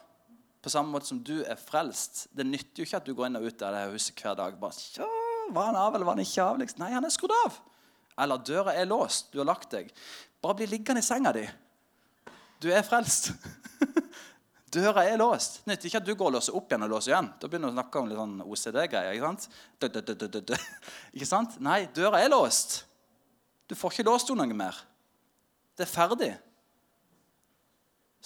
På 0.66 0.70
samme 0.70 0.90
måte 0.90 1.06
som 1.06 1.20
du 1.22 1.44
er 1.46 1.54
frelst. 1.54 2.24
Det 2.34 2.42
nytter 2.42 2.82
jo 2.82 2.86
ikke 2.88 2.98
at 2.98 3.06
du 3.06 3.12
går 3.14 3.28
inn 3.28 3.38
og 3.38 3.44
ut 3.46 3.60
av 3.62 3.74
det 3.76 3.84
huset 3.92 4.18
hver 4.18 4.34
dag. 4.34 4.56
bare, 4.58 5.06
Var 5.54 5.66
han 5.68 5.76
av, 5.78 5.94
eller 5.94 6.06
var 6.08 6.16
han 6.16 6.24
ikke 6.24 6.42
av? 6.42 6.58
Liksom. 6.58 6.80
Nei, 6.82 6.88
han 6.90 7.04
er 7.06 7.12
skrudd 7.14 7.34
av. 7.44 7.60
Eller 8.18 8.40
døra 8.42 8.74
er 8.74 8.88
låst. 8.90 9.28
Du 9.30 9.38
har 9.38 9.46
lagt 9.46 9.70
deg. 9.70 9.92
Bare 10.42 10.58
bli 10.58 10.66
liggende 10.66 11.04
i 11.04 11.06
senga 11.06 11.30
di. 11.36 11.44
Du 12.58 12.66
er 12.74 12.82
frelst. 12.82 13.30
Døra 14.74 15.04
er 15.06 15.20
låst. 15.22 15.60
Nytter 15.70 15.86
ikke 15.86 16.00
at 16.02 16.08
du 16.08 16.16
går 16.16 16.32
og 16.32 16.36
låser 16.40 16.58
opp 16.58 16.66
igjen 16.74 16.88
og 16.88 16.90
låser 16.96 17.12
igjen. 17.12 17.30
Da 17.38 17.46
begynner 17.46 17.70
du 17.70 17.76
å 17.76 17.78
snakke 17.78 18.02
om 18.02 18.10
litt 18.10 18.18
sånn 18.18 18.34
OCD-greier. 18.42 19.14
Ikke 19.14 19.30
sant? 19.30 20.66
Ikke 21.14 21.30
sant? 21.30 21.60
Nei, 21.62 21.84
døra 21.94 22.24
er 22.24 22.34
låst. 22.34 22.80
Du 23.70 23.78
får 23.78 23.94
ikke 23.94 24.10
låst 24.10 24.34
henne 24.34 24.50
noe 24.50 24.58
mer. 24.66 24.82
Det 25.78 25.86
er 25.86 25.94
ferdig. 25.94 26.32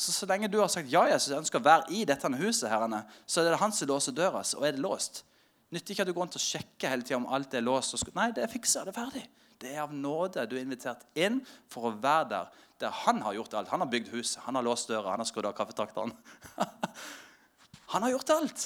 Så, 0.01 0.15
så 0.17 0.29
lenge 0.29 0.49
du 0.49 0.57
har 0.63 0.71
sagt 0.73 0.89
ja, 0.89 1.03
Jesus 1.11 1.29
jeg 1.35 1.43
ønsker 1.43 1.61
å 1.61 1.67
være 1.67 1.93
i 1.93 2.07
dette 2.09 2.31
huset, 2.41 2.71
herrene, 2.73 3.03
så 3.29 3.43
er 3.43 3.53
det 3.53 3.61
han 3.61 3.75
som 3.77 3.91
låser 3.91 4.17
døra, 4.17 4.41
og 4.57 4.65
er 4.65 4.77
det 4.77 4.81
låst. 4.81 5.25
Nytter 5.71 5.95
ikke 5.95 6.07
at 6.07 6.09
du 6.09 6.15
går 6.17 6.25
rundt 6.25 6.39
og 6.41 6.43
sjekker 6.43 6.91
hele 6.91 7.05
tida 7.07 7.21
om 7.21 7.29
alt 7.31 7.53
er 7.55 7.63
låst. 7.63 7.95
Nei, 8.17 8.31
det 8.35 8.43
er 8.43 8.51
fiksa. 8.51 8.83
Det 8.87 8.95
er 8.95 8.97
ferdig. 8.97 9.23
Det 9.61 9.75
er 9.75 9.85
av 9.85 9.93
nåde. 9.95 10.47
Du 10.49 10.57
er 10.57 10.65
invitert 10.65 11.05
inn 11.15 11.39
for 11.71 11.91
å 11.91 11.95
være 12.01 12.27
der 12.33 12.59
der 12.81 12.95
han 13.05 13.21
har 13.23 13.37
gjort 13.37 13.55
alt. 13.55 13.69
Han 13.69 13.83
har 13.85 13.91
bygd 13.93 14.09
huset, 14.15 14.41
han 14.47 14.57
har 14.57 14.65
låst 14.65 14.89
døra, 14.89 15.13
han 15.13 15.21
har 15.21 15.29
skrudd 15.29 15.51
av 15.51 15.53
kaffetrakteren. 15.59 16.15
han 17.93 18.07
har 18.07 18.15
gjort 18.15 18.33
alt. 18.39 18.63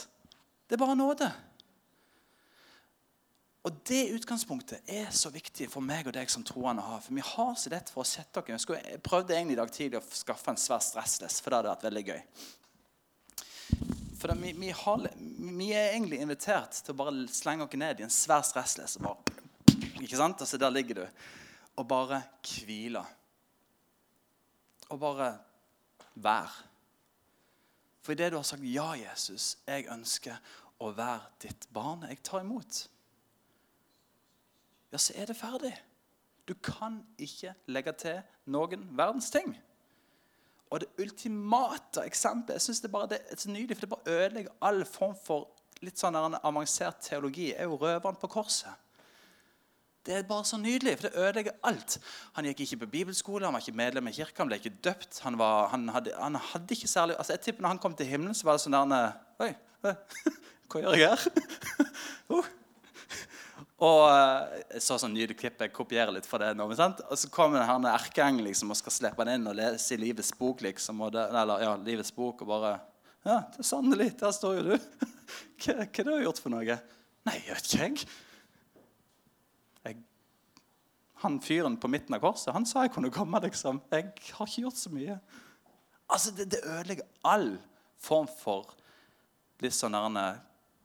Det 0.68 0.76
er 0.76 0.82
bare 0.84 0.94
nåde. 0.98 1.30
Og 3.64 3.72
Det 3.88 4.10
utgangspunktet 4.12 4.90
er 4.92 5.06
så 5.16 5.30
viktig 5.32 5.70
for 5.72 5.84
meg 5.84 6.04
og 6.08 6.12
deg 6.12 6.28
som 6.32 6.44
troende 6.44 6.82
har. 6.84 7.00
For 7.00 7.16
vi 7.16 7.24
har 7.24 7.54
så 7.56 7.70
lett 7.72 7.88
for 7.92 8.02
å 8.02 8.08
sette 8.08 8.42
dere. 8.44 8.58
Jeg 8.60 9.00
prøvde 9.04 9.32
egentlig 9.36 9.56
i 9.56 9.60
dag 9.62 9.72
tidlig 9.72 10.00
å 10.02 10.18
skaffe 10.18 10.52
en 10.52 10.60
svær 10.60 10.84
stressless, 10.84 11.38
for 11.40 11.48
det 11.48 11.62
hadde 11.62 11.72
vært 11.72 11.86
veldig 11.88 12.04
gøy. 12.10 12.20
For 14.20 14.36
vi, 14.40 14.52
vi, 14.60 14.70
har, 14.76 15.08
vi, 15.16 15.70
er 15.72 15.94
egentlig 15.94 16.20
invitert 16.20 16.76
til 16.84 16.92
å 16.92 16.98
bare 17.00 17.24
slenge 17.32 17.64
oss 17.64 17.80
ned 17.80 18.00
i 18.00 18.04
en 18.04 18.12
svær 18.12 18.44
stressless. 18.44 18.98
Bare, 19.00 19.40
ikke 20.04 20.20
sant? 20.20 20.44
Altså, 20.44 20.60
der 20.60 20.72
ligger 20.72 21.00
du. 21.00 21.04
Og 21.80 21.88
bare 21.88 22.20
hvile. 22.44 23.00
Og 24.92 25.00
bare 25.00 25.34
være. 26.20 26.52
For 28.04 28.12
idet 28.12 28.32
du 28.32 28.36
har 28.36 28.44
sagt 28.44 28.62
'Ja, 28.62 28.92
Jesus, 28.92 29.56
jeg 29.66 29.88
ønsker 29.88 30.36
å 30.80 30.92
være 30.92 31.20
ditt 31.40 31.68
barn', 31.72 32.04
jeg 32.08 32.20
tar 32.22 32.44
imot 32.44 32.88
ja, 34.94 34.98
så 35.02 35.14
er 35.18 35.26
det 35.26 35.34
ferdig. 35.36 35.72
Du 36.46 36.54
kan 36.54 37.00
ikke 37.18 37.54
legge 37.66 37.92
til 37.98 38.20
noen 38.46 38.84
verdens 38.94 39.30
ting. 39.34 39.56
Og 40.70 40.80
det 40.82 41.02
ultimate 41.02 42.04
eksempelet 42.06 42.60
jeg 42.60 42.66
synes 42.68 42.80
det, 42.84 42.90
bare, 42.92 43.10
det 43.10 43.18
er 43.26 43.40
så 43.40 43.50
nydelig, 43.50 43.76
for 43.76 43.86
det 43.86 43.90
bare 43.90 44.14
ødelegger 44.14 44.56
all 44.62 44.84
form 44.86 45.16
for 45.26 45.50
litt 45.84 45.98
sånn 46.00 46.16
avansert 46.16 47.02
teologi, 47.04 47.50
er 47.52 47.66
jo 47.66 47.78
røveren 47.80 48.18
på 48.20 48.30
korset. 48.30 48.72
Det 50.04 50.18
er 50.18 50.26
bare 50.28 50.44
så 50.44 50.58
nydelig, 50.60 50.98
for 50.98 51.08
det 51.08 51.20
ødelegger 51.20 51.58
alt. 51.64 51.98
Han 52.36 52.46
gikk 52.48 52.64
ikke 52.64 52.82
på 52.84 52.90
bibelskole, 52.96 53.46
han 53.46 53.56
var 53.56 53.64
ikke 53.64 53.78
medlem 53.80 54.10
i 54.10 54.14
kirka, 54.14 54.42
han 54.42 54.50
ble 54.50 54.58
ikke 54.60 54.76
døpt. 54.84 55.22
Han, 55.24 55.38
var, 55.40 55.70
han, 55.72 55.88
hadde, 55.88 56.12
han 56.18 56.36
hadde, 56.52 56.76
ikke 56.76 56.90
særlig, 56.90 57.16
altså 57.18 57.34
jeg 57.34 57.46
tipper 57.46 57.64
når 57.64 57.74
han 57.74 57.82
kom 57.82 57.96
til 57.96 58.06
himmelen, 58.06 58.36
så 58.36 58.46
var 58.46 58.58
det 58.58 58.66
sånn 58.66 58.94
der 58.94 59.14
Oi, 59.42 59.50
hva 60.70 60.82
gjør 60.84 60.98
jeg 61.00 61.08
her? 61.08 61.24
uh, 62.34 62.52
og 63.82 64.02
eh, 64.06 64.78
så 64.78 64.96
sånn 65.00 65.16
nydelig 65.16 65.36
klipp, 65.40 65.58
jeg 65.58 65.72
kopierer 65.74 66.14
litt 66.14 66.28
fra 66.28 66.38
det 66.38 66.52
nå. 66.54 66.68
Og 66.70 67.18
så 67.18 67.30
kommer 67.32 67.64
denne 67.64 67.90
erkeengelen 67.90 68.46
liksom, 68.46 68.70
og 68.70 68.78
skal 68.78 68.94
slippe 68.94 69.24
han 69.24 69.32
inn 69.34 69.50
og 69.50 69.56
lese 69.58 69.96
i 69.96 69.98
Livets 69.98 70.30
bok. 70.38 70.62
liksom, 70.62 71.02
det, 71.10 71.24
eller 71.34 71.64
ja, 71.64 71.72
Livets 71.82 72.14
bok, 72.14 72.44
og 72.44 72.52
bare 72.54 72.74
Ja, 73.24 73.40
det 73.50 73.62
er 73.62 73.66
sannelig, 73.66 74.10
der 74.20 74.34
står 74.36 74.58
jo 74.58 74.62
du. 74.68 74.74
hva, 75.64 75.74
hva 75.80 75.88
har 75.88 76.10
du 76.10 76.26
gjort 76.26 76.42
for 76.44 76.52
noe? 76.52 76.78
Nei, 77.24 77.36
jeg 77.40 77.56
vet 77.56 77.70
ikke, 77.72 77.88
jeg. 79.88 80.02
Han 81.24 81.38
fyren 81.40 81.78
på 81.80 81.88
midten 81.88 82.14
av 82.14 82.20
korset, 82.20 82.52
han 82.52 82.68
sa 82.68 82.84
jeg 82.84 82.92
kunne 82.94 83.10
komme, 83.12 83.40
liksom. 83.46 83.80
Jeg 83.90 84.12
har 84.12 84.50
ikke 84.50 84.66
gjort 84.66 84.76
så 84.76 84.92
mye. 84.92 85.18
Altså, 86.04 86.34
Det, 86.36 86.50
det 86.52 86.60
ødelegger 86.62 87.08
all 87.24 87.54
form 87.96 88.28
for 88.28 88.76
litt 89.64 89.74
sånn 89.74 89.96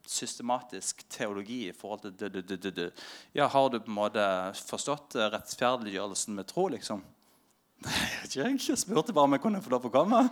systematisk 0.09 1.03
teologi 1.11 1.67
i 1.69 1.75
forhold 1.75 2.01
til 2.01 2.15
det, 2.17 2.43
det, 2.49 2.57
det, 2.63 2.71
det. 2.75 2.89
Ja, 3.37 3.47
Har 3.47 3.69
du 3.69 3.79
på 3.79 3.91
en 3.91 3.97
måte 3.99 4.23
forstått 4.65 5.15
rettferdiggjørelsen 5.15 6.35
med 6.35 6.47
tro, 6.49 6.67
liksom? 6.73 7.03
Jeg. 8.33 8.57
Jeg 8.57 8.77
spurte 8.81 9.13
bare 9.15 9.29
om 9.29 9.35
jeg 9.37 9.43
kunne 9.43 9.61
få 9.63 9.71
lov 9.71 9.85
å 9.87 9.93
komme. 9.93 10.23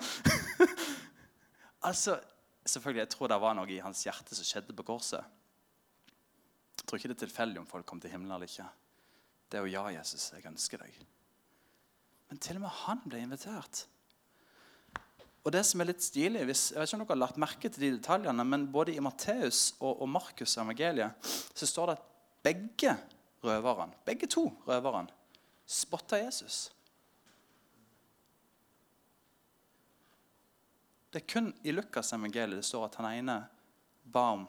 altså, 1.90 2.18
selvfølgelig, 2.66 3.06
Jeg 3.06 3.14
tror 3.14 3.32
det 3.32 3.42
var 3.46 3.56
noe 3.58 3.72
i 3.72 3.84
hans 3.84 4.02
hjerte 4.06 4.36
som 4.36 4.48
skjedde 4.48 4.76
på 4.76 4.88
korset. 4.88 5.36
Jeg 6.78 6.90
tror 6.90 7.00
ikke 7.00 7.12
det 7.12 7.18
er 7.20 7.26
tilfeldig 7.26 7.62
om 7.62 7.70
folk 7.70 7.88
kom 7.88 8.02
til 8.02 8.12
himmelen 8.14 8.34
eller 8.36 8.50
ikke. 8.50 8.68
Det 9.48 9.60
er 9.60 9.68
jo 9.68 9.76
ja, 9.78 9.86
Jesus, 10.00 10.32
jeg 10.34 10.46
ønsker 10.48 10.82
deg. 10.84 10.98
Men 12.28 12.42
til 12.44 12.60
og 12.60 12.66
med 12.66 12.76
han 12.84 13.06
ble 13.06 13.22
invitert. 13.24 13.86
Og 15.46 15.54
det 15.54 15.64
som 15.66 15.82
er 15.82 15.92
litt 15.92 16.04
stilig, 16.04 16.44
hvis, 16.50 16.64
jeg 16.74 16.82
vet 16.82 16.90
ikke 16.90 16.98
om 16.98 17.04
dere 17.06 17.16
har 17.16 17.22
lagt 17.22 17.40
merke 17.40 17.70
til 17.72 17.86
de 17.86 17.92
detaljene, 17.98 18.44
men 18.44 18.66
både 18.72 18.96
i 18.96 19.04
Matteus 19.04 19.70
og, 19.80 20.02
og 20.04 20.10
Markus' 20.12 20.58
evangeliet 20.60 21.30
så 21.56 21.70
står 21.70 21.92
det 21.92 21.96
at 21.98 22.10
begge 22.48 22.96
røverne, 23.46 23.96
begge 24.08 24.28
to 24.32 24.50
røverne 24.68 25.14
spotta 25.68 26.20
Jesus. 26.20 26.72
Det 31.12 31.22
er 31.22 31.28
kun 31.34 31.54
i 31.64 31.72
Lukas' 31.72 32.14
evangeliet 32.16 32.60
det 32.62 32.66
står 32.66 32.88
at 32.88 33.00
han 33.00 33.10
ene 33.12 33.38
ba 34.08 34.30
om 34.36 34.46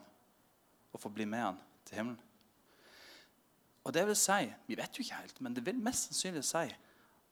å 0.94 1.00
få 1.00 1.10
bli 1.10 1.26
med 1.26 1.42
han 1.42 1.60
til 1.86 2.00
himmelen. 2.00 2.20
Og 3.86 3.94
det 3.94 4.04
vil 4.06 4.16
si, 4.18 4.52
Vi 4.66 4.76
vet 4.76 4.98
jo 4.98 5.02
ikke 5.02 5.22
helt, 5.22 5.40
men 5.40 5.54
det 5.54 5.64
vil 5.66 5.78
mest 5.80 6.10
sannsynlig 6.10 6.44
si 6.44 6.68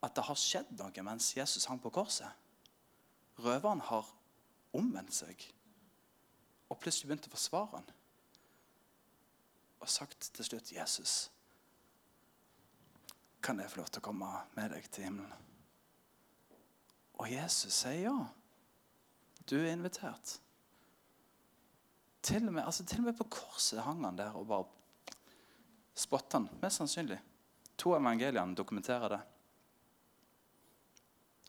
at 0.02 0.14
det 0.14 0.24
har 0.24 0.38
skjedd 0.38 0.72
noe 0.78 1.02
mens 1.04 1.34
Jesus 1.36 1.66
hang 1.68 1.80
på 1.82 1.90
korset. 1.90 2.30
Røveren 3.38 3.80
har 3.84 4.08
omvendt 4.76 5.14
seg 5.14 5.42
og 6.70 6.78
plutselig 6.82 7.10
begynt 7.10 7.28
å 7.28 7.34
forsvare 7.34 7.78
han. 7.78 7.90
Og 9.80 9.88
sagt 9.92 10.30
til 10.34 10.44
slutt, 10.44 10.72
'Jesus, 10.72 11.30
kan 13.42 13.60
jeg 13.60 13.70
få 13.70 13.76
lov 13.82 13.90
til 13.92 14.00
å 14.00 14.08
komme 14.08 14.30
med 14.56 14.70
deg 14.70 14.90
til 14.90 15.04
himmelen?' 15.04 15.44
Og 17.18 17.30
Jesus 17.32 17.72
sier 17.72 18.02
ja. 18.02 18.16
Du 19.50 19.56
er 19.56 19.72
invitert. 19.72 20.40
Til 22.22 22.48
og 22.48 22.52
med, 22.52 22.64
altså 22.64 22.84
til 22.84 22.98
og 22.98 23.04
med 23.04 23.16
på 23.16 23.28
korset 23.30 23.82
hang 23.86 24.04
han 24.04 24.18
der 24.18 24.34
og 24.34 24.48
bare 24.50 24.66
spotta 25.94 26.40
han. 26.40 26.48
Mest 26.62 26.76
sannsynlig. 26.82 27.20
To 27.78 27.94
evangeliene 27.94 28.56
dokumenterer 28.58 29.08
det. 29.08 29.20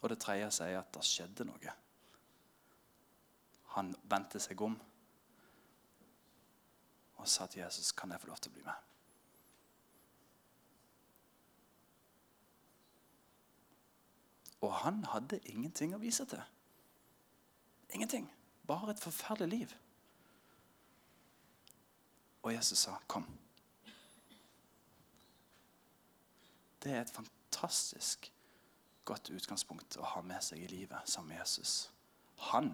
Og 0.01 0.09
det 0.09 0.19
tredje 0.21 0.51
sier 0.59 0.79
at 0.79 0.91
det 0.93 1.05
skjedde 1.05 1.47
noe. 1.47 1.73
Han 3.77 3.95
vendte 4.09 4.41
seg 4.41 4.61
om 4.61 4.77
og 7.17 7.27
sa 7.27 7.47
til 7.47 7.61
Jesus, 7.61 7.91
'Kan 7.91 8.11
jeg 8.11 8.21
få 8.21 8.27
lov 8.27 8.37
til 8.37 8.51
å 8.51 8.53
bli 8.53 8.63
med?' 8.63 8.83
Og 14.61 14.73
han 14.73 15.03
hadde 15.05 15.39
ingenting 15.39 15.95
å 15.95 15.97
vise 15.97 16.25
til. 16.25 16.41
Ingenting. 17.89 18.33
Bare 18.67 18.91
et 18.91 18.99
forferdelig 18.99 19.59
liv. 19.59 19.75
Og 22.43 22.53
Jesus 22.53 22.79
sa, 22.79 22.97
'Kom'. 23.07 23.37
Det 26.83 26.91
er 26.91 27.01
et 27.01 27.09
fantastisk 27.09 28.33
godt 29.07 29.31
utgangspunkt 29.31 29.97
å 29.97 30.05
ha 30.15 30.21
med 30.25 30.43
seg 30.43 30.61
i 30.63 30.69
livet 30.71 31.09
sammen 31.09 31.33
med 31.33 31.41
Jesus. 31.41 31.89
Han 32.51 32.73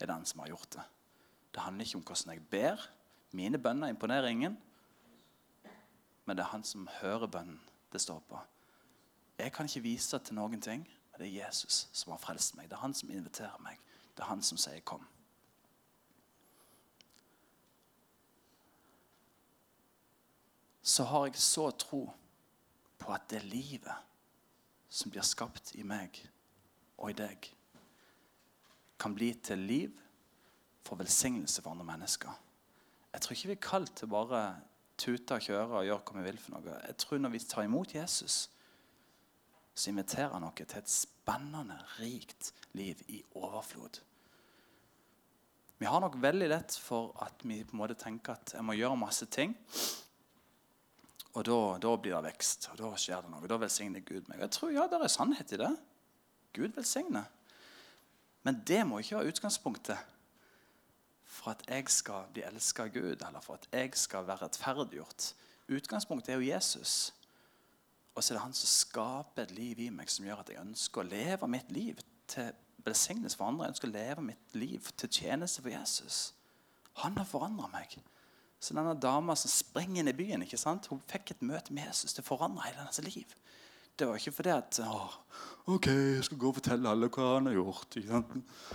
er 0.00 0.10
den 0.10 0.26
som 0.26 0.42
har 0.42 0.50
gjort 0.52 0.72
det. 0.74 0.84
Det 1.54 1.64
handler 1.64 1.86
ikke 1.86 2.00
om 2.00 2.06
hvordan 2.06 2.34
jeg 2.34 2.46
ber. 2.50 2.88
Mine 3.32 3.58
bønner 3.58 3.92
imponerer 3.92 4.28
ingen. 4.32 4.58
Men 6.24 6.36
det 6.36 6.44
er 6.44 6.52
han 6.52 6.64
som 6.64 6.88
hører 7.00 7.26
bønnen 7.26 7.60
det 7.92 8.00
står 8.04 8.20
på. 8.28 8.40
Jeg 9.38 9.52
kan 9.54 9.68
ikke 9.70 9.80
vise 9.86 10.18
til 10.18 10.36
noen 10.36 10.60
ting, 10.60 10.82
men 10.84 11.20
det 11.22 11.28
er 11.28 11.46
Jesus 11.46 11.86
som 11.92 12.12
har 12.12 12.20
frelst 12.20 12.56
meg. 12.58 12.68
Det 12.68 12.76
er 12.76 12.82
han 12.82 12.94
som 12.94 13.10
inviterer 13.10 13.62
meg. 13.64 13.78
Det 14.16 14.24
er 14.24 14.28
han 14.28 14.42
som 14.42 14.58
sier 14.58 14.80
'kom'. 14.80 15.06
Så 20.82 21.04
har 21.04 21.26
jeg 21.26 21.36
så 21.36 21.70
tro 21.70 22.12
på 22.98 23.12
at 23.12 23.30
det 23.30 23.44
livet 23.44 24.07
som 24.88 25.12
blir 25.12 25.26
skapt 25.26 25.74
i 25.76 25.84
meg 25.86 26.18
og 26.98 27.12
i 27.12 27.18
deg, 27.18 27.50
kan 28.98 29.14
bli 29.14 29.30
til 29.44 29.60
liv 29.62 29.98
for 30.86 30.98
velsignelse 30.98 31.62
for 31.62 31.70
andre 31.70 31.86
mennesker. 31.86 32.32
Jeg 33.12 33.22
tror 33.22 33.36
ikke 33.36 33.50
vi 33.50 33.56
er 33.56 33.68
kalt 33.68 33.94
til 33.96 34.10
bare 34.10 34.42
tute 34.98 35.36
og 35.36 35.44
kjøre 35.44 35.80
og 35.80 35.86
gjøre 35.86 36.02
hva 36.04 36.18
vi 36.18 36.26
vil. 36.26 36.38
for 36.38 36.56
noe. 36.56 36.80
Jeg 36.86 36.96
tror 36.96 37.18
Når 37.18 37.30
vi 37.30 37.38
tar 37.38 37.62
imot 37.62 37.94
Jesus, 37.94 38.50
så 39.74 39.90
inviterer 39.90 40.32
han 40.32 40.44
oss 40.44 40.54
til 40.58 40.78
et 40.78 40.90
spennende, 40.90 41.78
rikt 41.98 42.52
liv 42.72 43.00
i 43.08 43.22
overflod. 43.34 44.00
Vi 45.78 45.86
har 45.86 46.00
nok 46.00 46.16
veldig 46.18 46.48
lett 46.48 46.74
for 46.74 47.12
at 47.22 47.44
vi 47.44 47.62
på 47.64 47.76
en 47.76 47.78
måte 47.78 47.94
tenker 47.94 48.34
at 48.34 48.54
jeg 48.54 48.64
må 48.64 48.74
gjøre 48.74 48.96
masse 48.98 49.26
ting. 49.26 49.54
Og 51.36 51.44
da, 51.44 51.58
da 51.82 51.96
blir 52.00 52.16
det 52.16 52.30
vekst, 52.30 52.70
og 52.72 52.78
da 52.80 52.92
skjer 52.98 53.24
det 53.24 53.32
noe. 53.32 53.48
Da 53.50 53.58
velsigner 53.60 54.04
Gud 54.06 54.30
meg. 54.30 54.40
Jeg 54.40 54.54
tror 54.56 54.72
ja, 54.74 54.86
det 54.88 55.00
er 55.00 55.12
sannhet 55.12 55.52
i 55.52 55.60
det. 55.60 55.72
Gud 56.56 56.72
velsigner. 56.76 57.28
Men 58.46 58.62
det 58.66 58.80
må 58.88 59.02
ikke 59.02 59.18
være 59.18 59.34
utgangspunktet 59.34 60.14
for 61.28 61.52
at 61.52 61.62
jeg 61.68 61.84
skal 61.92 62.30
bli 62.32 62.42
elska 62.48 62.86
av 62.88 62.94
Gud, 62.94 63.20
eller 63.20 63.44
for 63.44 63.58
at 63.58 63.68
jeg 63.72 63.92
skal 64.00 64.24
være 64.26 64.46
rettferdiggjort. 64.46 65.32
Utgangspunktet 65.68 66.32
er 66.32 66.40
jo 66.40 66.48
Jesus. 66.48 67.12
Og 68.14 68.24
så 68.24 68.32
er 68.32 68.38
det 68.38 68.46
han 68.46 68.56
som 68.56 68.70
skaper 68.72 69.44
et 69.44 69.52
liv 69.54 69.78
i 69.84 69.90
meg 69.94 70.10
som 70.10 70.24
gjør 70.26 70.40
at 70.42 70.48
jeg 70.50 70.62
ønsker 70.64 71.04
å 71.04 71.10
leve 71.10 71.48
mitt 71.52 71.68
liv 71.70 72.00
til 72.26 72.48
velsignelse 72.82 73.38
for 73.38 73.46
andre. 73.46 73.66
Jeg 73.68 73.76
ønsker 73.76 73.90
å 73.90 73.94
leve 73.94 74.24
mitt 74.26 74.56
liv 74.58 74.88
til 74.96 75.12
tjeneste 75.20 75.62
for 75.62 75.70
Jesus. 75.70 76.22
Han 77.04 77.18
har 77.20 77.28
forandra 77.28 77.68
meg. 77.70 77.94
Så 78.58 78.74
denne 78.74 78.94
dama 78.98 79.36
som 79.38 79.50
springer 79.52 80.02
inn 80.02 80.10
i 80.10 80.16
byen, 80.16 80.42
ikke 80.42 80.58
sant? 80.58 80.88
hun 80.90 81.02
fikk 81.10 81.34
et 81.34 81.44
møte 81.46 81.74
med 81.74 81.86
Jesus. 81.86 82.16
Det 82.16 82.26
forandra 82.26 82.66
hele 82.66 82.82
hennes 82.82 83.02
liv. 83.06 83.34
Det 83.98 84.06
var 84.06 84.18
ikke 84.18 84.34
fordi 84.34 84.54
at 84.54 84.78
å, 84.82 84.98
OK, 85.74 85.88
jeg 85.90 86.24
skal 86.26 86.38
gå 86.38 86.50
og 86.50 86.58
fortelle 86.58 86.90
alle 86.90 87.10
hva 87.12 87.32
han 87.36 87.50
har 87.50 87.58
gjort. 87.58 87.98
ikke 87.98 88.14
sant? 88.14 88.74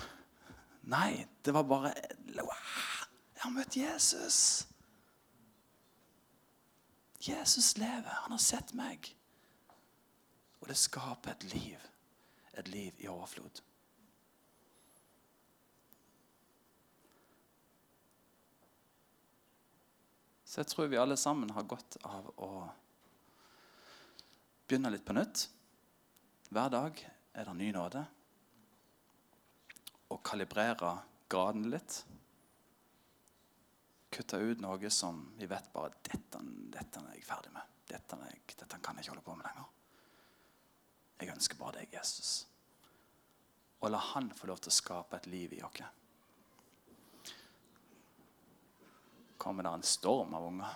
Nei, 0.92 1.24
det 1.44 1.54
var 1.56 1.64
bare 1.68 1.94
Jeg 1.96 3.44
har 3.44 3.52
møtt 3.56 3.78
Jesus. 3.78 4.40
Jesus 7.24 7.78
lever. 7.78 8.12
Han 8.24 8.36
har 8.36 8.44
sett 8.44 8.74
meg. 8.76 9.14
Og 10.62 10.68
det 10.72 10.80
skaper 10.80 11.36
et 11.36 11.48
liv. 11.54 11.88
Et 12.60 12.68
liv 12.68 13.04
i 13.04 13.08
overflod. 13.12 13.64
Så 20.54 20.62
jeg 20.62 20.70
tror 20.70 20.86
vi 20.86 20.98
alle 21.02 21.16
sammen 21.18 21.50
har 21.50 21.66
godt 21.66 21.96
av 22.06 22.28
å 22.46 22.48
begynne 24.70 24.92
litt 24.94 25.06
på 25.08 25.16
nytt. 25.18 25.48
Hver 26.54 26.70
dag 26.70 27.00
er 27.34 27.48
det 27.48 27.56
ny 27.58 27.72
nåde. 27.74 28.04
Og 30.14 30.22
kalibrere 30.22 30.92
graden 31.34 31.66
litt. 31.74 31.96
Kutte 34.14 34.44
ut 34.44 34.62
noe 34.62 34.94
som 34.94 35.24
vi 35.40 35.50
vet 35.50 35.74
bare 35.74 35.90
dette, 36.06 36.44
dette 36.78 37.02
er 37.02 37.18
jeg 37.18 37.26
ferdig 37.26 37.56
med. 37.58 37.74
Dette, 37.90 38.22
jeg, 38.30 38.46
dette 38.54 38.82
kan 38.86 39.02
jeg 39.02 39.08
ikke 39.08 39.16
holde 39.16 39.26
på 39.26 39.40
med 39.40 39.50
lenger. 39.50 39.74
Jeg 41.18 41.34
ønsker 41.34 41.62
bare 41.64 41.80
deg, 41.80 41.98
Jesus. 41.98 42.36
Og 43.82 43.90
la 43.90 44.06
Han 44.14 44.30
få 44.38 44.54
lov 44.54 44.62
til 44.62 44.70
å 44.70 44.78
skape 44.78 45.18
et 45.18 45.34
liv 45.34 45.58
i 45.58 45.66
oss. 45.66 45.82
Kommer 49.44 49.68
det 49.68 49.76
en 49.76 49.84
storm 49.84 50.34
av 50.34 50.46
unger? 50.48 50.76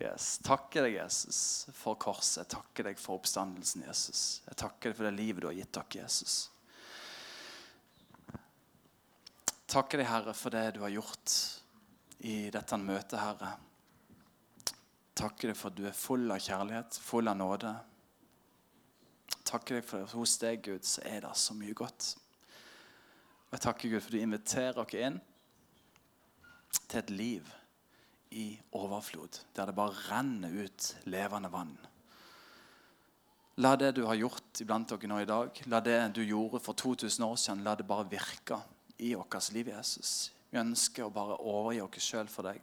Yes. 0.00 0.38
Takker 0.38 0.84
deg, 0.86 0.94
Jesus, 0.94 1.66
for 1.74 1.96
korset. 2.00 2.44
Jeg 2.44 2.50
takker 2.52 2.86
deg 2.90 3.00
for 3.00 3.18
oppstandelsen, 3.18 3.82
Jesus. 3.88 4.20
Jeg 4.46 4.58
takker 4.60 4.92
deg 4.92 4.98
for 4.98 5.08
det 5.08 5.16
livet 5.16 5.42
du 5.42 5.48
har 5.48 5.56
gitt 5.56 5.72
dere, 5.74 6.04
Jesus. 6.04 6.36
Takker 9.70 10.00
deg, 10.00 10.08
Herre, 10.10 10.34
for 10.36 10.54
det 10.54 10.66
du 10.76 10.80
har 10.84 10.92
gjort 10.94 11.34
i 12.28 12.36
dette 12.54 12.78
møtet, 12.80 13.18
Herre. 13.20 13.54
Takker 15.20 15.50
deg 15.50 15.58
for 15.58 15.72
at 15.72 15.80
du 15.80 15.88
er 15.88 15.96
full 15.96 16.28
av 16.32 16.40
kjærlighet, 16.44 17.00
full 17.00 17.32
av 17.32 17.40
nåde. 17.40 17.72
Takker 19.48 19.80
deg 19.80 19.88
for 19.88 20.04
at 20.04 20.14
hos 20.16 20.36
deg, 20.44 20.62
Gud, 20.68 20.86
så 20.86 21.02
er 21.08 21.24
det 21.26 21.32
så 21.40 21.56
mye 21.56 21.74
godt. 21.76 22.12
Og 23.48 23.58
jeg 23.58 23.66
takker 23.66 23.90
Gud 23.96 24.04
for 24.04 24.12
at 24.12 24.16
du 24.16 24.22
inviterer 24.22 24.84
oss 24.84 24.96
inn 25.00 25.18
til 26.88 26.98
et 27.00 27.10
liv 27.10 27.48
i 28.30 28.60
overflod, 28.72 29.40
der 29.56 29.66
det 29.66 29.74
bare 29.74 29.96
renner 30.10 30.52
ut 30.64 30.90
levende 31.10 31.50
vann. 31.52 31.74
La 33.60 33.74
det 33.76 33.92
du 33.96 34.04
har 34.06 34.16
gjort 34.16 34.60
iblant 34.62 34.88
dere 34.88 35.10
nå 35.10 35.18
i 35.20 35.28
dag, 35.28 35.62
la 35.66 35.80
det 35.84 35.98
du 36.16 36.22
gjorde 36.22 36.62
for 36.62 36.78
2000 36.78 37.26
år 37.26 37.36
siden, 37.36 37.64
la 37.64 37.74
det 37.76 37.86
bare 37.86 38.08
virke 38.08 38.60
i 38.98 39.14
vårt 39.14 39.52
liv, 39.52 39.68
Jesus. 39.68 40.30
Vi 40.50 40.58
ønsker 40.58 41.06
å 41.06 41.14
bare 41.14 41.36
overgi 41.40 41.82
oss 41.84 42.06
sjøl 42.06 42.30
for 42.30 42.48
deg. 42.48 42.62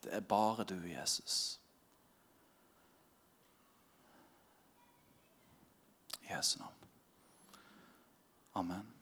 Det 0.00 0.12
er 0.16 0.24
bare 0.24 0.64
du, 0.64 0.76
Jesus. 0.88 1.58
I 6.22 6.32
Jesu 6.32 6.58
navn. 6.60 6.88
Amen. 8.54 8.99